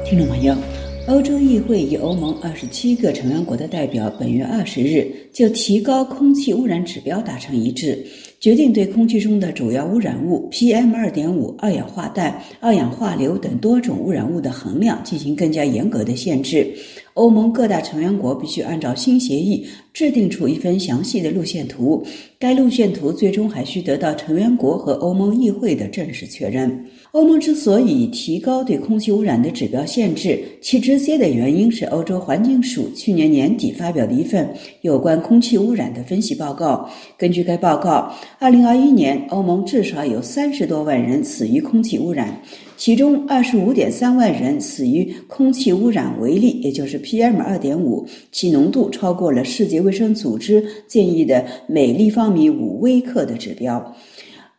[0.04, 0.56] 听众朋友，
[1.06, 8.02] 欧洲议会与欧盟二十七个成员国的代表，本月二十日就提高空气污染指标达成一致。
[8.40, 16.74] 决定对空气中的主要污染物 PM 二点五、二氧化氮、二氧化硫等多种污染物的衡量进行更加严格的限制。
[17.14, 22.04] 欧盟各大成员国必须按照新协议制定出一份详细的路线图。
[22.40, 26.86] 该路线图最终还需得到成员国和欧盟议会的正式确认。
[27.12, 34.50] 欧盟之所以提高对空气污染的指标限制，其直接的原因是欧洲环境署去年年底发表的一份
[34.82, 36.90] 有关空气污染的分析报告。
[37.18, 38.12] 根据该报告
[38.42, 42.42] ，2021年欧盟至少有三十多万人死于空气污染，
[42.76, 53.96] 其中25.3万人死于空气污染为例，也就是 PM2.5，其浓度超过了世界卫生组织建议的每立方米五微克的指标。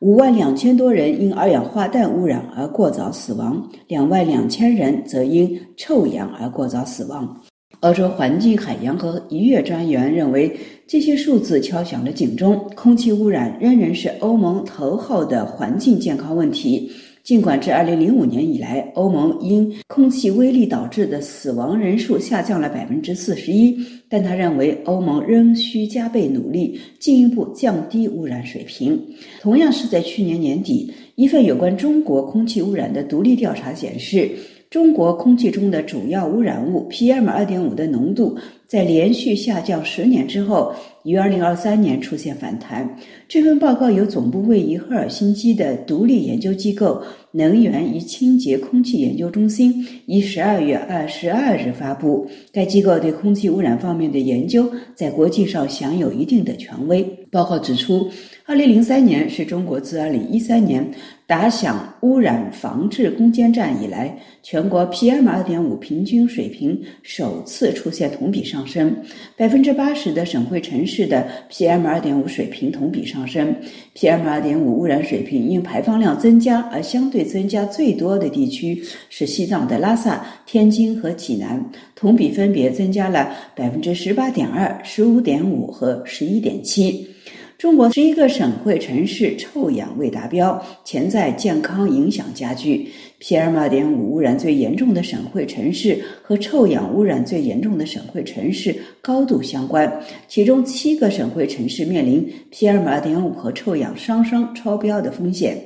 [0.00, 7.40] 五万两千多人因二氧化氮污染而过早死亡，两万两千人则因臭氧而过早死亡。
[7.80, 10.54] 欧洲环境、海洋和渔业专员认为，
[10.86, 16.90] 这些数字敲响了警钟，空气污染仍然是欧盟头号的环境健康问题。
[17.24, 23.74] 尽管自2005年以来，欧盟因空气微粒导致的死亡人数下降了百分之四十一，
[24.10, 29.00] 但他认为欧盟仍需加倍努力，进一步降低污染水平。
[29.40, 34.30] 同样是在去年年底，一份有关中国空气污染的独立调查显示，
[34.68, 40.74] 中国空气中的主要污染物 PM2.5 的浓度在连续下降十年之后。
[41.04, 42.96] 于二零二三年出现反弹。
[43.28, 52.26] 这份报告由总部位于赫尔辛基的独立研究机构能源与清洁空气研究中心于十二月二十二日发布。
[52.50, 57.02] 该机构对空气污染方面的研究在国际上享有一定的权威。
[57.30, 58.08] 报告指出，
[58.46, 60.88] 二零零三年是中国自二零一三年
[61.26, 68.96] 打响污染防治攻坚战以来，全国 PM 二点五平均水平首次出现同比上上升。
[69.36, 70.82] 百分之八十的省会城。
[70.86, 73.56] 市的 PM 二点五水平同比上升
[73.96, 81.64] ，PM 二点五污染水平因排放量增加而相对增加最多的地区是西藏的拉萨、天津和济南，
[81.96, 87.08] 同比分别增加了百分之十八点二、十五点五和十一点七。
[87.56, 92.90] 中国十一个省会城市臭氧未达标，潜在健康影响加剧。
[93.20, 99.90] PM 二点五污染最严重的省会城市和臭氧污染最严重的省会城市高度相关，
[100.28, 105.56] 其中七个省会城市面临 PM 二点五和臭氧双双超标的风险。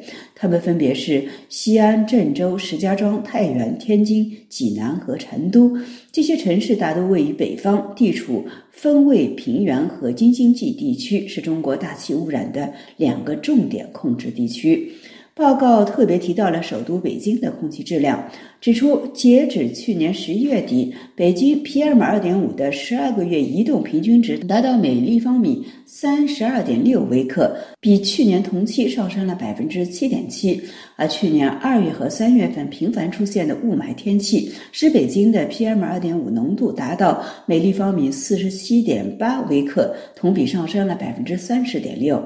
[0.40, 5.76] 它们分别是西安、郑州、石家庄、太原、天津、济南和成都。
[6.12, 14.92] 这些城市大多位于北方，地处分位平原和京津冀地区，是中国大气污染的两个重点控制地区。
[15.39, 18.28] 报告特别提到了首都北京的空气质量，
[18.61, 30.61] 指出截止去年十一月底，北京 PM 二点五的十二个月移动平均值达到每立方米三十二点六微克，比去年同期上升了百分之七点七。
[30.99, 42.20] 而去年二月和三月份频繁出现的雾霾天气，使北京的 PM 二点五浓度达到每立方米四十七点八微克，同比上升了百分之三十点六。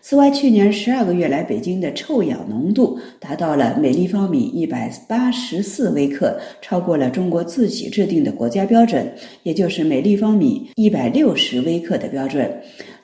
[0.00, 9.06] 此外，去年十二个月来，北京的臭氧浓度达到了每立方米一百八十四微克，超过了中国自己制定的国家标准，
[9.42, 12.50] 也就是每立方米一百六十微克的标准。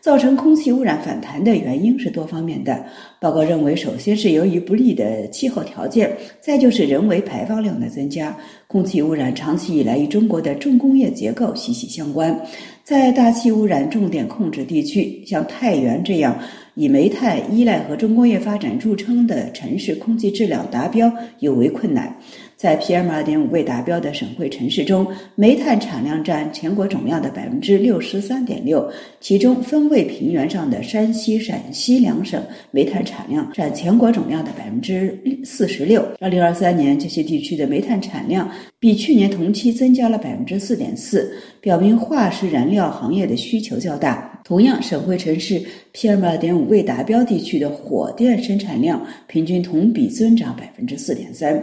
[0.01, 2.85] 造成空气污染反弹的原因是多方面的。
[3.21, 8.37] 报告认为，首先是由于不利的气候条件，再就是人为排放量的增加。
[8.67, 12.35] 空气污染长期以来与中国的重工业结构息息相关。
[12.83, 16.37] 在大气污染重点控制地区，像太原这样。
[16.77, 22.17] 以煤炭依赖和重工业发展著称的城市，空气质量达标尤为困难。
[22.61, 28.87] 在 PM 二点五未达标的省会城市中，煤炭产量占全国总量的百分之六十三点六，
[29.19, 32.39] 其中分位平原上的山西、陕西两省
[32.71, 36.07] 煤炭产量占全国总量的百分之四十六。
[36.21, 38.47] 二零二三年，这些地区的煤炭产量
[38.79, 41.33] 比去年同期增加了百分之四点四，
[41.63, 44.39] 表明化石燃料行业的需求较大。
[44.45, 45.63] 同样，省会城市
[45.95, 51.59] PM 二点五未达标地区的火电生产量平均同比增长百分之四点三。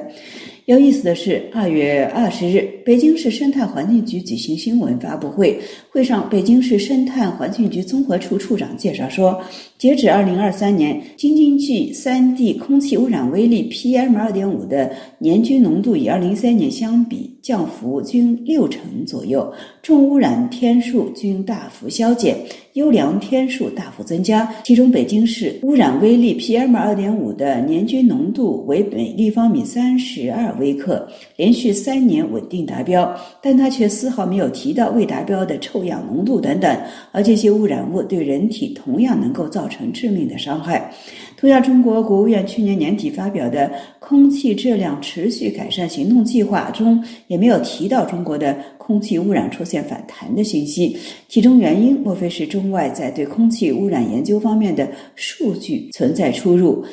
[0.67, 5.57] 有意思的是，二月二十日，北京市生态环境局举行新闻发布会，
[5.97, 9.41] 会上，北京市生态环境局综合处处长介绍说，
[9.79, 22.37] 截止二零二三年，京津冀三地空气污染微粒 PM 二点五的年均浓度与二零一三年相比降幅均六成左右，重污染天数均大幅消减。
[22.73, 33.19] 优良天数大幅增加，其中北京市污染微粒 PM 二点五的年均浓度为每立方米三十二微克，连续三年稳定达标。
[33.41, 36.79] 但他却丝毫没有提到未达标的臭氧浓度等等，
[37.11, 40.93] 而这些污染物对人体同样能够造成致命的伤害。
[41.35, 43.67] 同样，中国国务院去年年底发表的
[43.99, 50.97] 《空气质量持续改善行动计划中也没有提到中国的空气污染出现反弹的信息。
[51.27, 56.83] 其中原因莫非是中外在对空气污染研究方面的数据存在出入？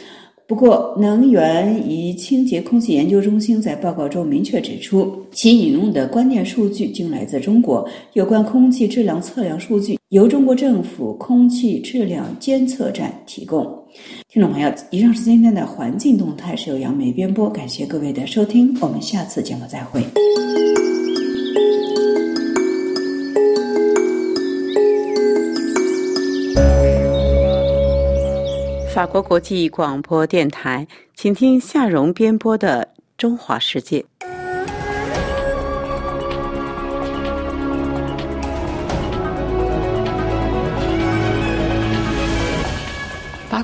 [0.46, 7.88] 不过，能源与清洁空气研究中心在报告中明确指出，其引用的关键数据均来自中国。
[8.12, 13.64] 有关空气质量测量数据由中国政府空气质量监测站提供。
[14.28, 20.02] 听众朋友，以上是今天的环境动态，是由杨梅编播，感谢各位的收听，我们下次节目再会。
[28.94, 30.86] 法国国际广播电台，
[31.16, 33.98] 请听夏蓉编播的《中华世界》。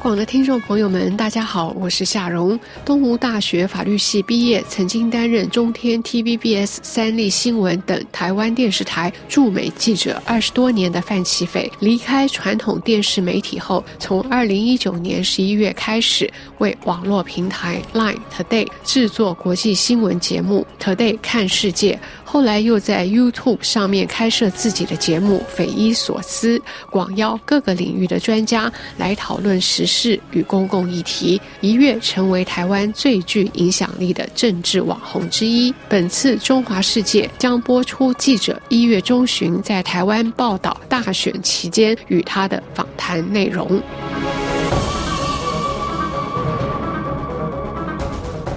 [0.02, 22.00] 广的听众朋友们，大家好，我是夏蓉，东吴大学法律系毕业，曾经担任中天、TVBS、三立新闻等台湾电视台驻美记者二十多年的范启斐，离开传统电视媒体后，从二零一九年十一月开始，为网络平台 Line Today 制作国际新闻节目 Today 看世界。
[22.32, 35.74] 后来又在 YouTube 上面开设自己的节目，匪夷所思，广邀各个领域的专家来讨论时事与公共议题，一跃成为台湾最具影响力的政治网红之一。
[35.88, 43.82] 本次中华世界将播出记者一月中旬在台湾报道大选期间与他的访谈内容。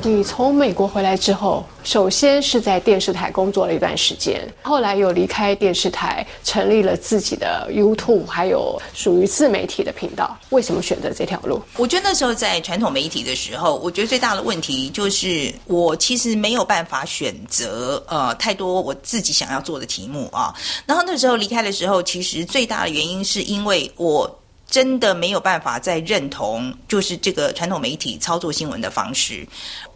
[0.03, 10.38] 你从美国回来之后，首先是在电视台工作了一段时间，后来又离开电视台，成立了自己的 YouTube，还有属于自媒体的频道。
[10.49, 11.61] 为什么选择这条路？
[11.77, 20.53] 我觉得那时候在传统媒体的时候，我觉得最大的问题就是我其实没有办法选择呃太多我自己想要做的题目啊。
[20.86, 24.39] 然后那时候离开的时候，其实最大的原因是因为我。
[24.74, 29.47] 真的没有办法再认同，就是这个传统媒体操作新闻的方式，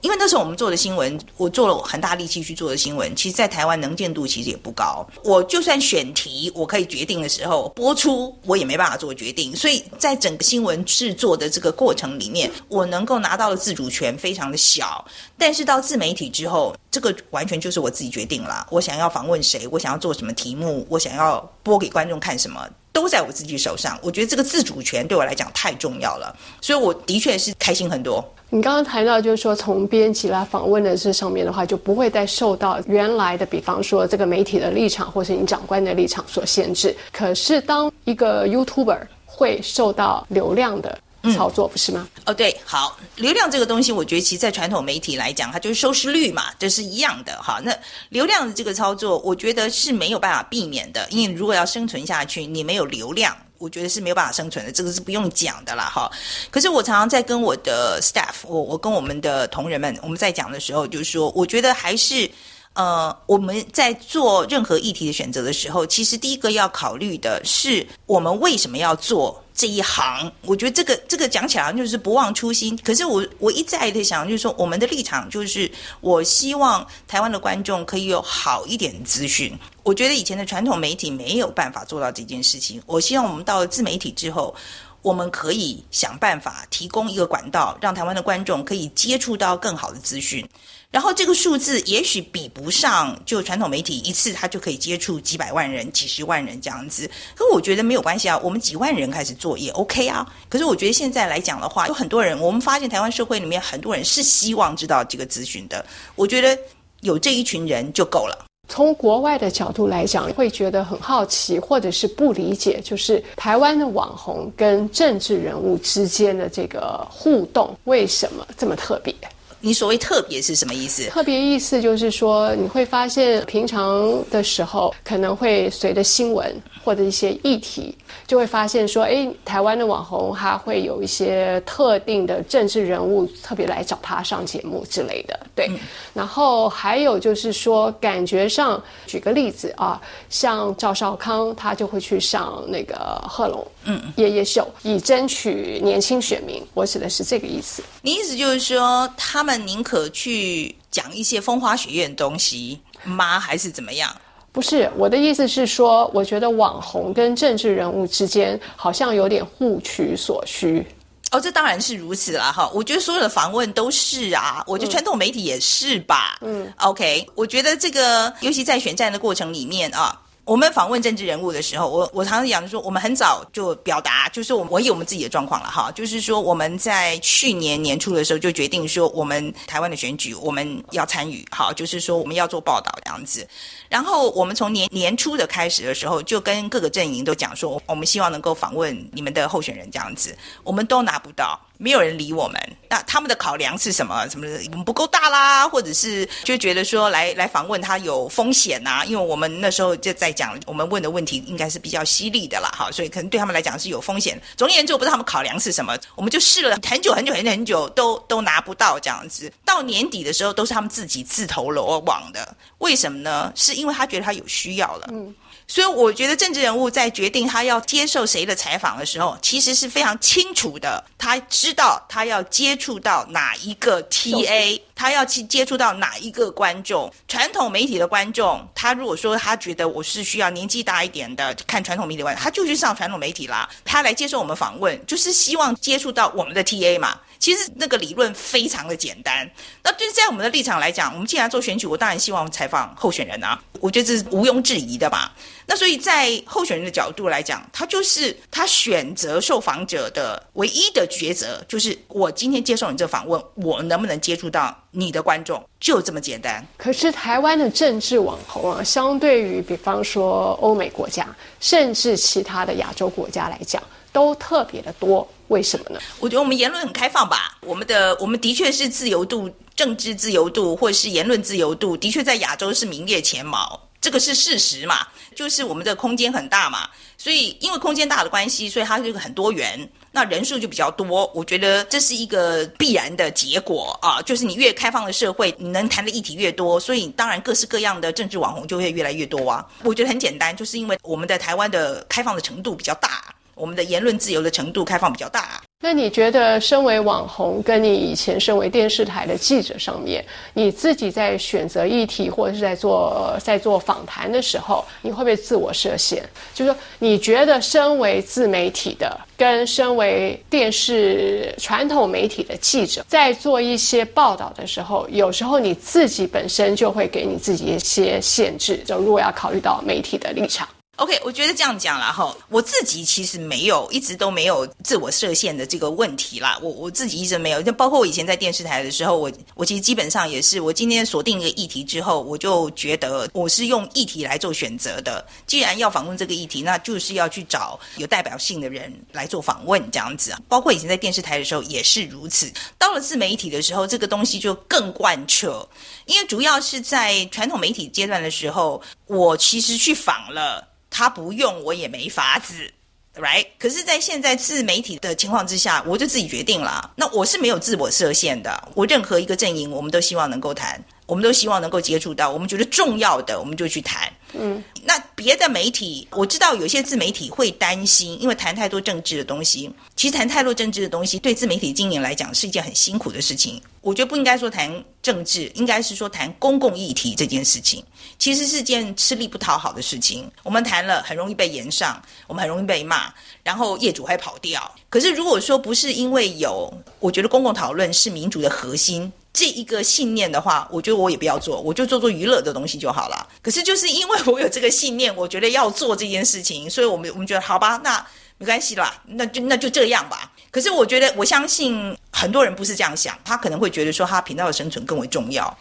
[0.01, 5.03] 因为那时候我们做的新闻，我做了很大力气去做的新闻，其实，在台湾能见度其实也不高。
[5.23, 9.55] 我就算选题，我可以决定的时候，播出我也没办法做决定。
[9.55, 15.03] 所以在整个新闻制作的这个过程里面，我能够拿到的自主权非常的小。
[15.39, 18.67] 但是到自媒体之后，这个完全就是我自己决定了。
[18.69, 22.69] 我想要访问谁，我想要做什么题目，我想要播给观众看什么。
[22.97, 28.27] 都在我自己手上，我觉得这个自主权对我来讲太重要了，所以我的确是开心很多。
[28.49, 36.95] 你刚刚谈到，就是说从编辑来访问的这上面的话，就不会再受到原来的，比方说这个媒体的立场或是你长官的立场所限制。
[37.11, 40.97] 可是当一个 YouTuber 会受到流量的。
[41.33, 42.07] 操作不是吗？
[42.25, 47.59] 哦，对，好，流量这个东西，我觉得其实，在传统媒体来讲，它就是收视率嘛，这是一样的哈。
[47.63, 47.75] 那
[48.09, 56.11] 流量的这个操作，我觉得是没有办法避免的，因为如果要生存下去，你没有流量，我觉得是没有办法生存的，这个是不用讲的啦哈。
[56.51, 62.29] 可是我常常在跟我的 staff，我我跟我们的同仁们，我们在讲的时候，就是说，我觉得还是。
[62.73, 70.31] 呃，我们在做任何议题的选择的时候，其实第一个要考虑的是，我们为什么要做这一行？
[70.43, 72.77] 我觉得这个这个讲起来就是不忘初心。
[72.83, 79.57] 可是我我一再的想，就是说我们的立场就是，我希望台湾的观众可以有好一点资讯。
[79.81, 82.79] 我觉得以前的传统媒体没有办法做到这件事情。
[82.85, 84.55] 我希望我们到了自媒体之后，
[85.01, 90.47] 我们可以想办法提供一个管道，让台湾的观众可以接触到更好的资讯。
[90.89, 97.09] 然后这个数字也许比不上，就传统媒体一次他就可以接触几百万人、几十万人这样子。
[97.35, 100.25] 可我觉得没有关系啊，我们几万人开始做也 OK 啊。
[100.47, 105.85] 可是我觉得现在来讲的话，有很多人，我们发现台湾社会里面很多人是希望知道这个资讯的。
[106.15, 106.57] 我觉得
[107.01, 108.45] 有这一群人就够了。
[108.69, 119.13] 从国外的角度来讲，会觉得很好奇，或者是不理解，就是台湾的网红跟政治人物之间的这个互动为什么这么特别？
[119.59, 121.09] 你所谓特别是什么意思？
[121.09, 127.95] 特别意思就是说，你会发现平常的时候可能会随着新闻或者一些议题，
[128.27, 135.39] 就会发现说，哎，台湾的网红他会有一些特定的政治人物特别来找他上节目之类的。
[135.55, 135.67] 对，
[136.13, 139.99] 然后还有就是说，感觉上，举个例子啊，
[140.29, 142.95] 像赵少康，他就会去上那个
[143.27, 146.63] 贺龙嗯夜夜秀，以争取年轻选民。
[146.75, 147.81] 我指的是这个意思。
[148.03, 149.46] 你意思就是说他。
[149.47, 153.39] 们宁可去讲一些风花雪月的东西吗？
[153.39, 154.13] 还是怎么样？
[154.51, 160.85] 不是我的意思是说，我觉得网红跟政治人物之间好像有点互取所需。
[161.31, 162.69] 哦，这当然是如此了哈。
[162.73, 166.37] 我觉得所有的访问都是啊，我觉得传统媒体也是吧。
[166.41, 170.19] 嗯，OK，我觉得这个尤其在选战的过程里面啊。
[170.47, 183.45] 我们访问政治人物的时候，我我常常讲说，我们很早就表达，就是我我有我们自己的状况了哈，就是说我们在去年年初的时候就决定说，我们台湾的选举我们要参与，好，就是说我们要做报道这样子。
[183.89, 190.33] 然后我们从年年初的开始的时候，就跟各个阵营都讲说，我们希望能够访问你们的候选人这样子，
[190.63, 191.59] 我们都拿不到。
[191.77, 192.59] 没有人理我们，
[192.89, 194.27] 那他们的考量是什么？
[194.29, 199.03] 什么我们不够大啦，或者是就觉得说来来访问他有风险呐？
[199.05, 204.41] 因为我们那时候就在讲，我们问的问题应该是比较犀利的啦，哈，所以可能对他们来讲是有风险。
[204.55, 209.51] 总而言之，我不知道他们考量是什么，我们就试了很久很久很久很久，都都拿不到这样子。
[209.63, 212.55] 到年底的时候，都是他们自己自投罗网的。
[212.79, 213.51] 为什么呢？
[213.55, 215.09] 是因为他觉得他有需要了。
[215.11, 215.33] 嗯。
[215.67, 221.03] 所以我觉得政治人物在决定他要接受谁的采访的时候，其实是非常清楚的。
[221.17, 227.09] 他知道他要接触到哪一个 TA，他要去接触到哪一个观众。
[227.27, 233.69] 传统媒体的观众，他如果说他觉得我是需要年纪大一点的看传统媒体观众，他就去上传统媒体啦。
[233.85, 237.19] 他来接受我们访问，就是希望接触到我们的 TA 嘛。
[237.39, 239.47] 其实那个理论非常的简单。
[239.83, 243.61] 那对在我们的立场来讲，我们既然做选举，我当然希望采访候选人啊。
[243.79, 245.31] 我觉得这是毋庸置疑的吧。
[245.67, 256.65] 那所以在候选人的角度来讲，他就是他选择受访者的唯一的抉择，就是我今天接受你这访问，我能不能接触到你的观众，就这么简单。
[256.75, 261.27] 可是台湾的政治网红啊，相对于比方说欧美国家，
[261.59, 265.27] 甚至其他的亚洲国家来讲，都特别的多。
[265.49, 265.99] 为什么呢？
[266.19, 269.47] 我觉得我们言论很开放吧，我们的我们的确是自由度。
[269.77, 275.05] 政治自由度或者是言论自由度，的确在亚洲是名列前茅，这个是事实嘛？
[275.35, 281.29] 就是我们的空间很大嘛，所以因为空间大的关系，所以它这个很多元，那人数就比较多。
[281.33, 289.67] 我觉得这是一个必然的结果啊，就是你越开放的社会，你能谈的议题越多，所以当然各式各样的政治网红就会越来越多啊。
[289.83, 295.61] 我觉得很简单，就是因为我们的台湾的开放的程度比较大，我们的言论自由的程度开放比较大。
[295.79, 306.21] 那你觉得，身为网红，跟你以前身为电视台的记者上面，你自己在选择议题或者是在做在做访谈的时候，你会不会自我设限？
[306.53, 318.77] 就是说，你觉得身为自媒体的，跟身为电视传统媒体的记者，在做一些报道的时候，有时候你自己本身就会给你自己一些限制。
[318.83, 320.67] 就如果要考虑到媒体的立场。
[320.97, 326.57] OK，我觉得这样讲了哈，我自己其实没有，一直都没有自我设限的这个问题啦。
[326.59, 335.23] 我我自己一直没有，就包括我以前在电视台的时候，我我其实基本上也是，我今天锁定一个议题之后，我就觉得我是用议题来做选择的。
[335.45, 340.35] 既然要访问这个议题，那就是要去找有代表性的人来做访问，这样子。
[340.49, 342.51] 包括以前在电视台的时候也是如此。
[342.79, 345.63] 到了自媒体的时候，这个东西就更贯彻，
[346.07, 350.67] 因为主要是在传统媒体阶段的时候，我其实去访了。
[350.89, 352.71] 他不用我也没法子
[353.15, 353.45] ，right？
[353.59, 356.91] 可是，在现在自媒体的情况之下，我就自己决定了。
[356.95, 364.11] 那我是没有自我设限的，我任何一个阵营，我们都希望能够谈，我们都希望能够接触到，我们觉得重要的，我们就去谈。
[364.33, 369.71] 嗯，那别的媒体，我知道有些自媒体会担心，因为谈太多政治的东西。
[369.95, 373.61] 其实谈太多政治的东西，对自媒体经营来讲是一件很辛苦的事情。
[373.81, 374.71] 我觉得不应该说谈
[375.01, 377.81] 政治，应该是说谈公共议题这件事情，
[378.19, 380.29] 其实是件吃力不讨好的事情。
[380.43, 383.13] 我们谈了，很容易被延上，我们很容易被骂，
[383.43, 384.69] 然后业主还跑掉。
[384.89, 389.11] 可是如果说不是因为有，我觉得公共讨论是民主的核心。
[389.37, 393.27] 这一个信念的话，我觉得我也不要做，我就做做娱乐的东西就好了。
[393.39, 398.03] 可是就是因为我有这个信念，我觉得要做这件事情，所以我们我们觉得好吧，那
[398.39, 400.31] 没关系啦，那就那就这样吧。
[400.49, 405.55] 可是我觉得我相信很多人不是这样想，他可能会觉得说他频道的生存更为重要。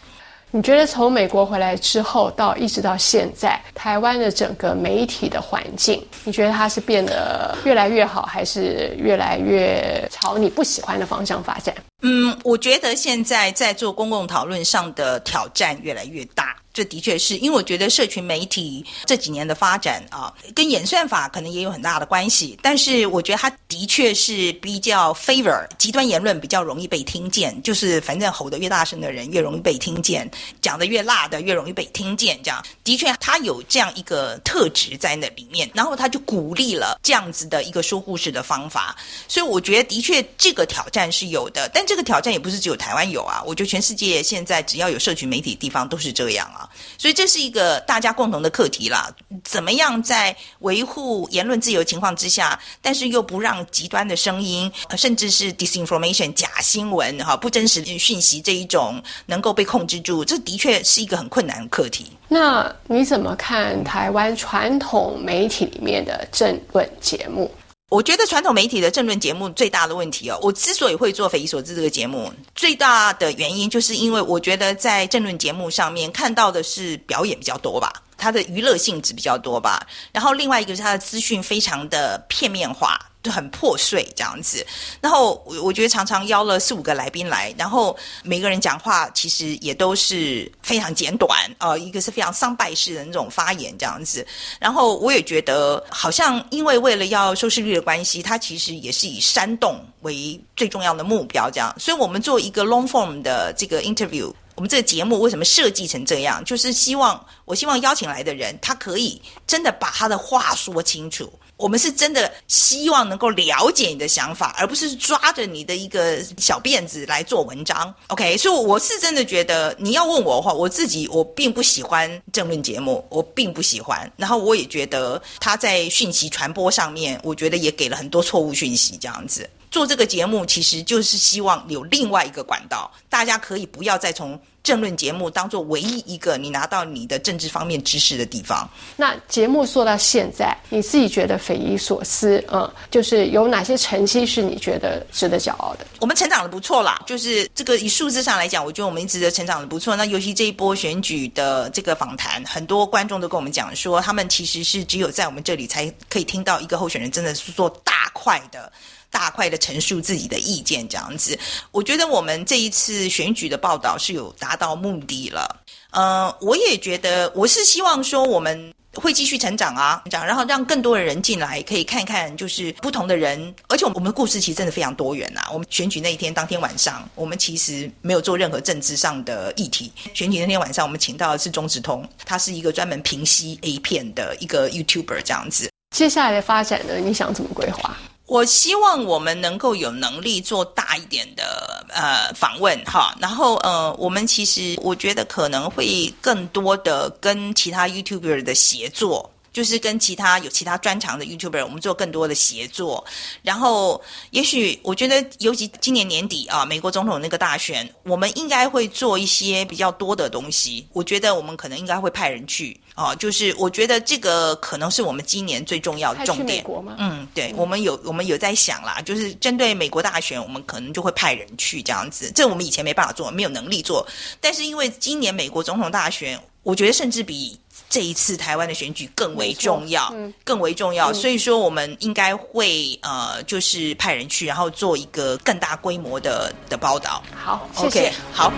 [0.51, 11.75] 你觉得从美国回来之后到一直到现在，台湾的整个媒体的环境，你觉得它是变得越来越好，还是越来越朝你不喜欢的方向发展？
[12.01, 16.55] 嗯，我觉得现在在做公共讨论上的挑战越来越大。
[16.77, 22.55] 这的确是因为我觉得社群媒体这几年的发展啊，跟演算法可能也有很大的关系。
[22.61, 30.29] 但是我觉得它的确是比较 favor 极端言论比较容易被听见，就是反正吼得越大声的人越容易被听见，
[30.61, 32.39] 讲得越辣的越容易被听见。
[32.43, 38.95] 这样的确它有这样一个特质在那里面，然后它就鼓励了这样子的一个说故事的方法。
[39.27, 43.41] 所以我觉得的确这个挑战是有的，但这个挑战也不是只有台湾有啊。
[43.47, 46.66] 我觉得全世界现在只要有社群媒体的地方都是这样啊。
[46.97, 49.09] 所以这是一个大家共同的课题啦。
[49.43, 60.25] 怎么样在维护言论自由情况之下，但是又不让极端的声音，甚至是 disinformation 假新闻哈不真实讯息这一种能够被控制住？
[60.25, 62.11] 这的确是一个很困难的课题。
[62.27, 67.49] 那你怎么看台湾传统媒体里面的政论节目？
[67.89, 77.93] 我觉得传统媒体的政论节目最大的问题哦，我之所以会做《匪夷所思》这个节目，最大的原因就是因为我觉得在政论节目上面看到的是表演比较多吧。
[78.17, 82.99] 它的娱乐性质比较多吧，然后另外一个是它的资讯非常的片面化，
[83.29, 84.65] 很破碎这样子。
[85.01, 94.25] 然后我我觉得常常邀了四五个来宾来，然后每个人讲话其实也都是非常简短，呃，一个是非常丧败式的那种发言这样子。
[94.59, 101.73] 然后我也觉得好像因为为了要收视率的关系，它其实也是以煽动为最重要的目标这样。
[101.79, 104.33] 所以我们做一个 long form 的这个 interview。
[104.55, 106.43] 我们这个节目为什么设计成这样？
[106.43, 111.31] 就是希望，我希望邀请来的人，他可以真的把他的话说清楚。
[111.57, 117.93] 我们是真的希望能够了解你的想法，而不是抓着你的一个小辫子来做文章。
[118.07, 124.09] OK，所以我是真的觉得，你要问我的话，我自己我并不喜欢政论节目，我并不喜欢。
[124.15, 129.49] 然后我也觉得他在讯息传播上面，我觉得也给了很多错误讯息，这样子。
[129.69, 138.69] 做这个节目，其实就是希望有另外一个管道，大家可以不要再从政论节目当做唯一一个你拿到你的政治方面知识的地方。
[138.97, 145.87] 那节目做到现在，你自己觉得匪夷所思，嗯，就是有哪些成绩是你觉得值得骄傲的？
[146.01, 149.95] 我们成长的不错啦，就是这个以数字上来讲，我觉得我们一直的成长的不错。
[149.95, 158.71] 那尤其这一波选举的这个访谈，很多观众都跟我们讲说，他们其实是只有在我们这里才可以听到一个候选人真的是做大块的。
[159.09, 161.39] 大块的陈述自己的意见，这样子，
[161.71, 165.63] 我觉得我们这一次选举的报道是有达到目的了。
[165.91, 175.41] 呃，我也觉得，我是希望说我们会继续成长啊，成长，然后让更多的人进来，可以看看就是不同的人，而且我们的故事其实真的非常多元呐。
[175.53, 179.91] 我们选举那一天当天晚上，我们其实没有做任何政治上的议题。
[180.13, 185.71] 选举那天晚上，我们请到的是钟直通，他是一个专门平息 A 片的一个 YouTuber，这样子。
[185.95, 186.97] 接下来的发展呢？
[186.97, 187.97] 你想怎么规划？
[188.27, 199.31] 我希望我们能够有能力做大一点的呃访问哈，然后呃，我们其实我觉得可能会更多的跟其他 YouTuber 的协作。
[199.57, 203.03] 就是跟其他有其他专长的 YouTuber，我们做更多的协作。
[203.41, 203.99] 然后，
[204.29, 210.87] 也许我觉得，尤其今年年底啊，美国总统那个大选，我们应该会做一些比较多的东西。
[210.93, 216.63] 我觉得我们可能应该会派人去啊，就是我觉得这个可能是我们今年最重要的重点。
[216.99, 222.31] 嗯，对，我们有我们有在想啦，就是针对美国大选，我们可能就会派人去这样子。
[222.35, 224.07] 这我们以前没办法做，没有能力做。
[224.39, 227.59] 但是因为今年美国总统大选，我觉得甚至比。
[227.89, 230.13] 这一次台湾的选举更为重要，
[230.43, 237.23] 更为重要，所以说我们应该会呃，就是派人去，然后做一个更大规模的的报道。
[237.33, 238.11] 好，谢谢。
[238.33, 238.51] 好。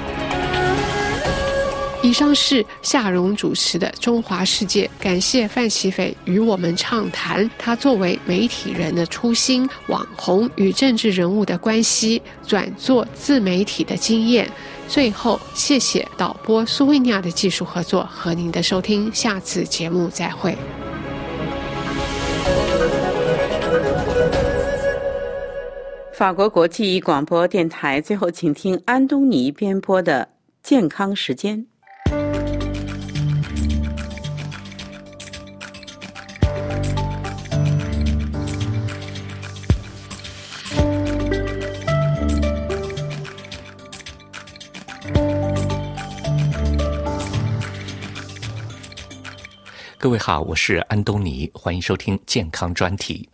[2.01, 14.49] 以上是夏荣主持的《中华世界》，感谢范奇斐与我们畅谈他作为媒体人的初心、网红与政治人物的关系、转做自媒体的经验。
[14.89, 20.57] 最后，谢谢导播苏维尼亚的技术合作和您的收听，下次节目再会。
[26.11, 30.27] 法国国际广播电台，最后请听安东尼编播的
[30.63, 31.67] 健康时间。
[50.01, 53.27] 各位好，我是安东尼，欢迎收听健康专题。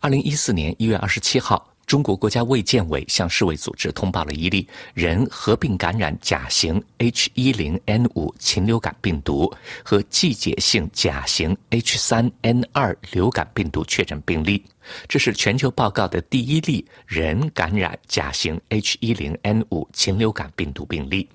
[0.00, 9.48] 二零一四年一月二十七号，中国国家卫健委向世卫组织通报了一例人合并感染甲型 H 一零 N 五禽流感病毒
[9.84, 14.64] 和季节性甲型 H 三 N 二流感病毒确诊病例，
[15.06, 21.28] 这是全球报告的第一例人感染甲型 H 一零 N 五禽流感病毒病例。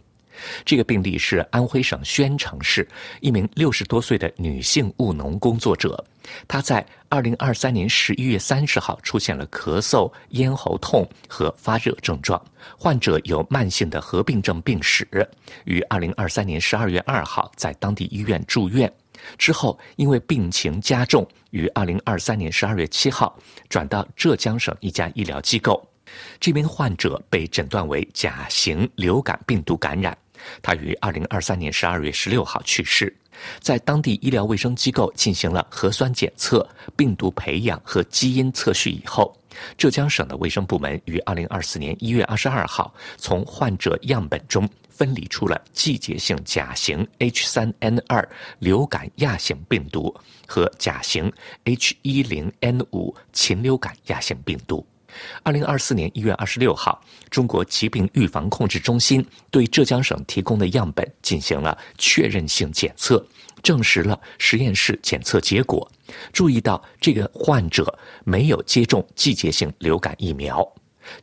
[0.65, 2.87] 这个病例是安徽省宣城市
[3.21, 6.03] 一名六十多岁的女性务农工作者，
[6.47, 12.41] 她在二零二三年十一月三十号出现了咳嗽、咽喉痛和发热症状，
[12.77, 15.07] 患者有慢性的合并症病史，
[15.65, 18.91] 于二零二三年十二月二号在当地医院住院，
[19.37, 23.37] 之后因为病情加重，于二零二三年十二月七号
[23.67, 25.83] 转到浙江省一家医疗机构，
[26.39, 30.15] 这名患者被诊断为甲型流感病毒感染。
[30.61, 33.15] 他于二零二三年十二月十六号去世。
[33.61, 39.33] 在当地医疗卫生机构进行了核酸检测、病毒培养和基因测序以后，
[39.77, 48.27] 浙江省的卫生部门于二零二四年一月二十二号从患者样本中分离出了季节性甲型 H 三 N 二
[48.59, 50.13] 流感亚型病毒
[50.45, 51.31] 和甲型
[51.63, 54.85] H 一零 N 五禽流感亚型病毒。
[55.43, 63.25] 二零二四年一月二十六号，中国疾病预防控制中心对浙江省提供的样本进行了确认性检测，
[63.63, 65.89] 证实了实验室检测结果。
[66.33, 70.67] 注意到这个患者没有接种季节性流感疫苗。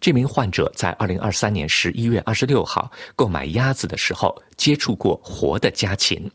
[0.01, 6.31] 这名患者在二零二三年十一月二十六号购买鸭子的时候接触过活的家禽。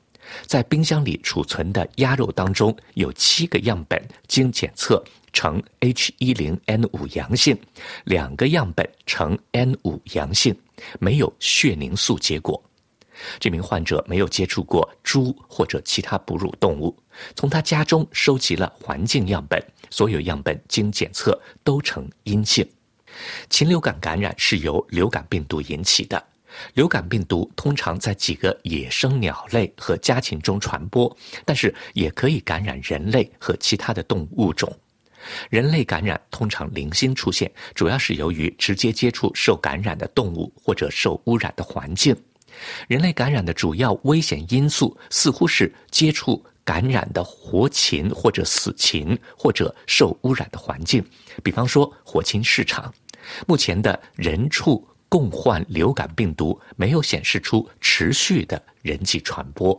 [0.45, 7.57] 在冰箱里储存的鸭肉当中，有七个样本经检测呈 H10N5 阳性，
[8.05, 10.55] 两个样本呈 N5 阳性，
[10.99, 12.61] 没有血凝素结果。
[13.39, 16.97] 这名患者没有接触过猪或者其他哺乳动物。
[17.35, 22.67] 从他家中收集了环境样本，所有样本经检测都呈阴性。
[23.49, 26.23] 禽流感感染是由流感病毒引起的。
[26.73, 31.15] 流感病毒通常在几个野生鸟类和家禽中传播，
[31.45, 34.73] 但是也可以感染人类和其他的动物种。
[35.49, 42.15] 人类感染通常零星出现，主要是由于直接接触受感染的动物或者受污染的环境。
[42.87, 51.03] 人类感染的主要危险因素似乎是接触感染的活禽或者死禽，或者受污染的环境，
[51.43, 52.93] 比方说活禽市场。
[53.47, 54.87] 目前的人畜。
[55.11, 59.77] 共患流感病毒没有显示出持续的人际传播。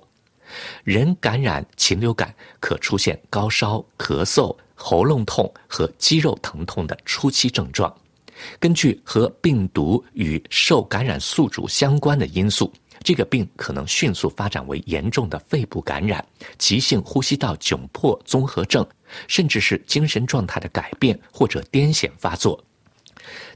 [0.84, 7.94] 人感染禽流感可出现高烧、咳嗽、喉咙痛和肌肉疼痛的初期症状。
[8.58, 12.72] 根据和病毒与受感染宿主相关的因素，
[13.04, 16.24] 这个病可能迅速发展为严重的肺部感染、
[16.58, 18.84] 急性呼吸道窘迫综合症，
[19.28, 22.60] 甚至是精神状态的改变或者癫痫发作。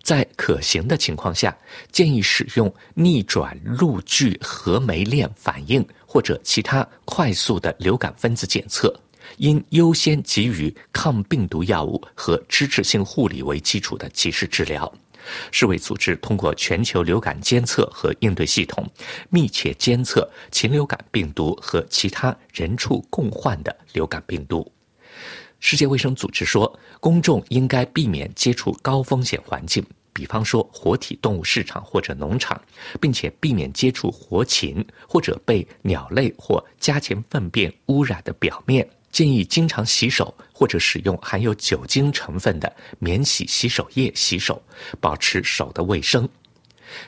[0.05, 1.57] 在可行的情况下，
[1.91, 8.95] 建议使用逆转录聚核酶链反应或者其他快速的流感分子检测，
[9.39, 14.93] 应优先给予抗病毒药物和支持性护理为基础的及时治疗。
[15.51, 18.89] 世卫组织通过全球流感监测和应对系统，
[19.29, 24.71] 密切监测禽流感病毒和其他人畜共患的流感病毒。
[25.59, 32.61] 世界卫生组织说，公众应该避免接触高风险环境，比方说活体动物市场或者农场，
[33.01, 38.89] 并且避免接触活禽或者被鸟类或家禽粪便污染的表面。
[39.17, 44.63] 建议经常洗手，或者使用含有酒精成分的免洗洗手液洗手，
[45.01, 46.29] 保持手的卫生。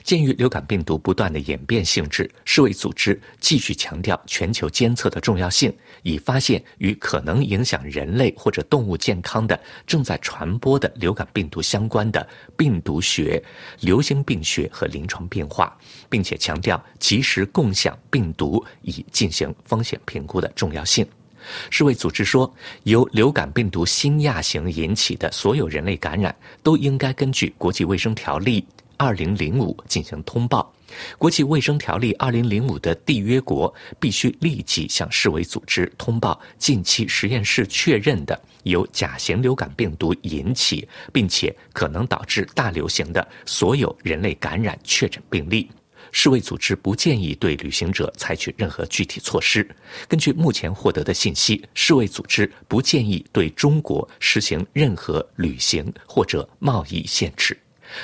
[0.03, 5.71] 鉴于流感病毒不断的演变性质，世卫组织继续强调全球监测的重要性，
[6.03, 13.43] 以发现与可能影响人类或者动物健康的正在传播的流感病毒相关的病毒学、
[13.81, 15.77] 流行病学和临床变化，
[16.09, 21.07] 并且强调及时共享病毒以进行风险评估的重要性。
[21.71, 22.53] 世卫组织说，
[22.85, 28.65] 由流感病毒新亚型引起的所有人类感染都应该根据国际卫生条例。
[29.01, 30.75] 二零零五进行通报，
[31.19, 45.71] 国际卫生条例二零零五的缔约国必须立即向世卫组织通报近期实验室确认的由甲型流感病毒引起，并且可能导致大流行的所有人类感染确诊病例。
[46.13, 49.69] 世卫组织不建议对旅行者采取任何具体措施。
[50.07, 57.57] 根据目前获得的信息，世卫组织不建议对中国实行任何旅行或者贸易限制。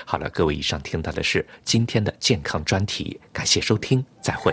[0.05, 4.51] 好了，各位，以上听到的是今天的健康专题，感谢收听，再会。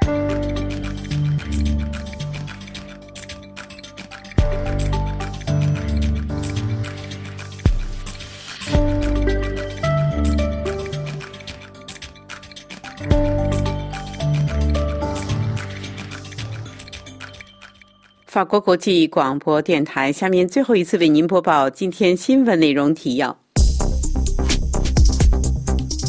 [18.32, 23.38] 法国国际广播电台，下面最后一次为您播报今天新闻内容提要。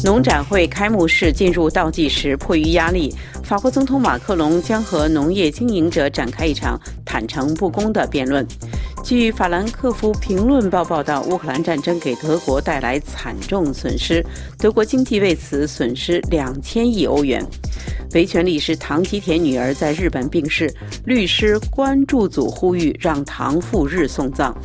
[0.05, 3.13] 农展会开幕式进入倒计时，迫于压力，
[3.43, 8.47] 法国总统马克龙将和农业经营者展开一场坦诚不公的辩论。
[9.03, 14.25] 据法兰克福评论报报道，乌克兰战争给德国带来惨重损失，
[14.57, 17.45] 德国经济为此损失两千亿欧元。
[18.13, 20.71] 维权律师唐吉田女儿在日本病逝，
[21.03, 24.55] 律师关注组呼吁让唐赴日送葬。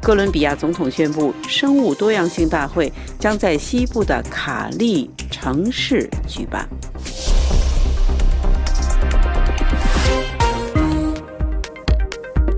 [0.00, 6.68] 哥伦比亚总统宣布，生物多样性大会将在西部的卡利城市举办。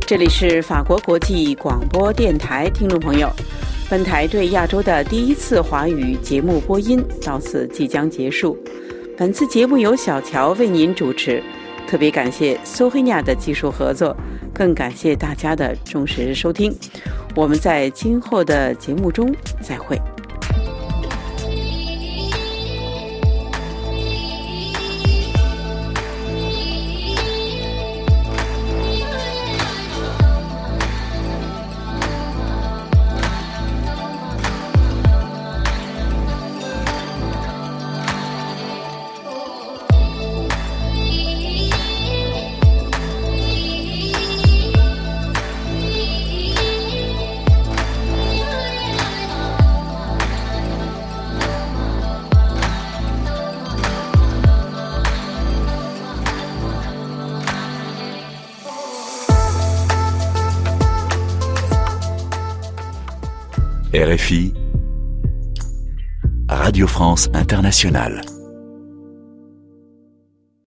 [0.07, 3.31] 这里是法国国际广播电台，听众朋友，
[3.89, 8.59] 本台对亚洲的第一次华语节目播音到此即将结束。
[9.17, 11.41] 本次节目由小乔为您主持，
[11.87, 14.17] 特别感谢苏黑亚的技术合作，
[14.53, 16.77] 更感谢大家的忠实收听。
[17.37, 19.97] 我们在今后的节目中再会。
[66.49, 68.34] Radio France Internationale.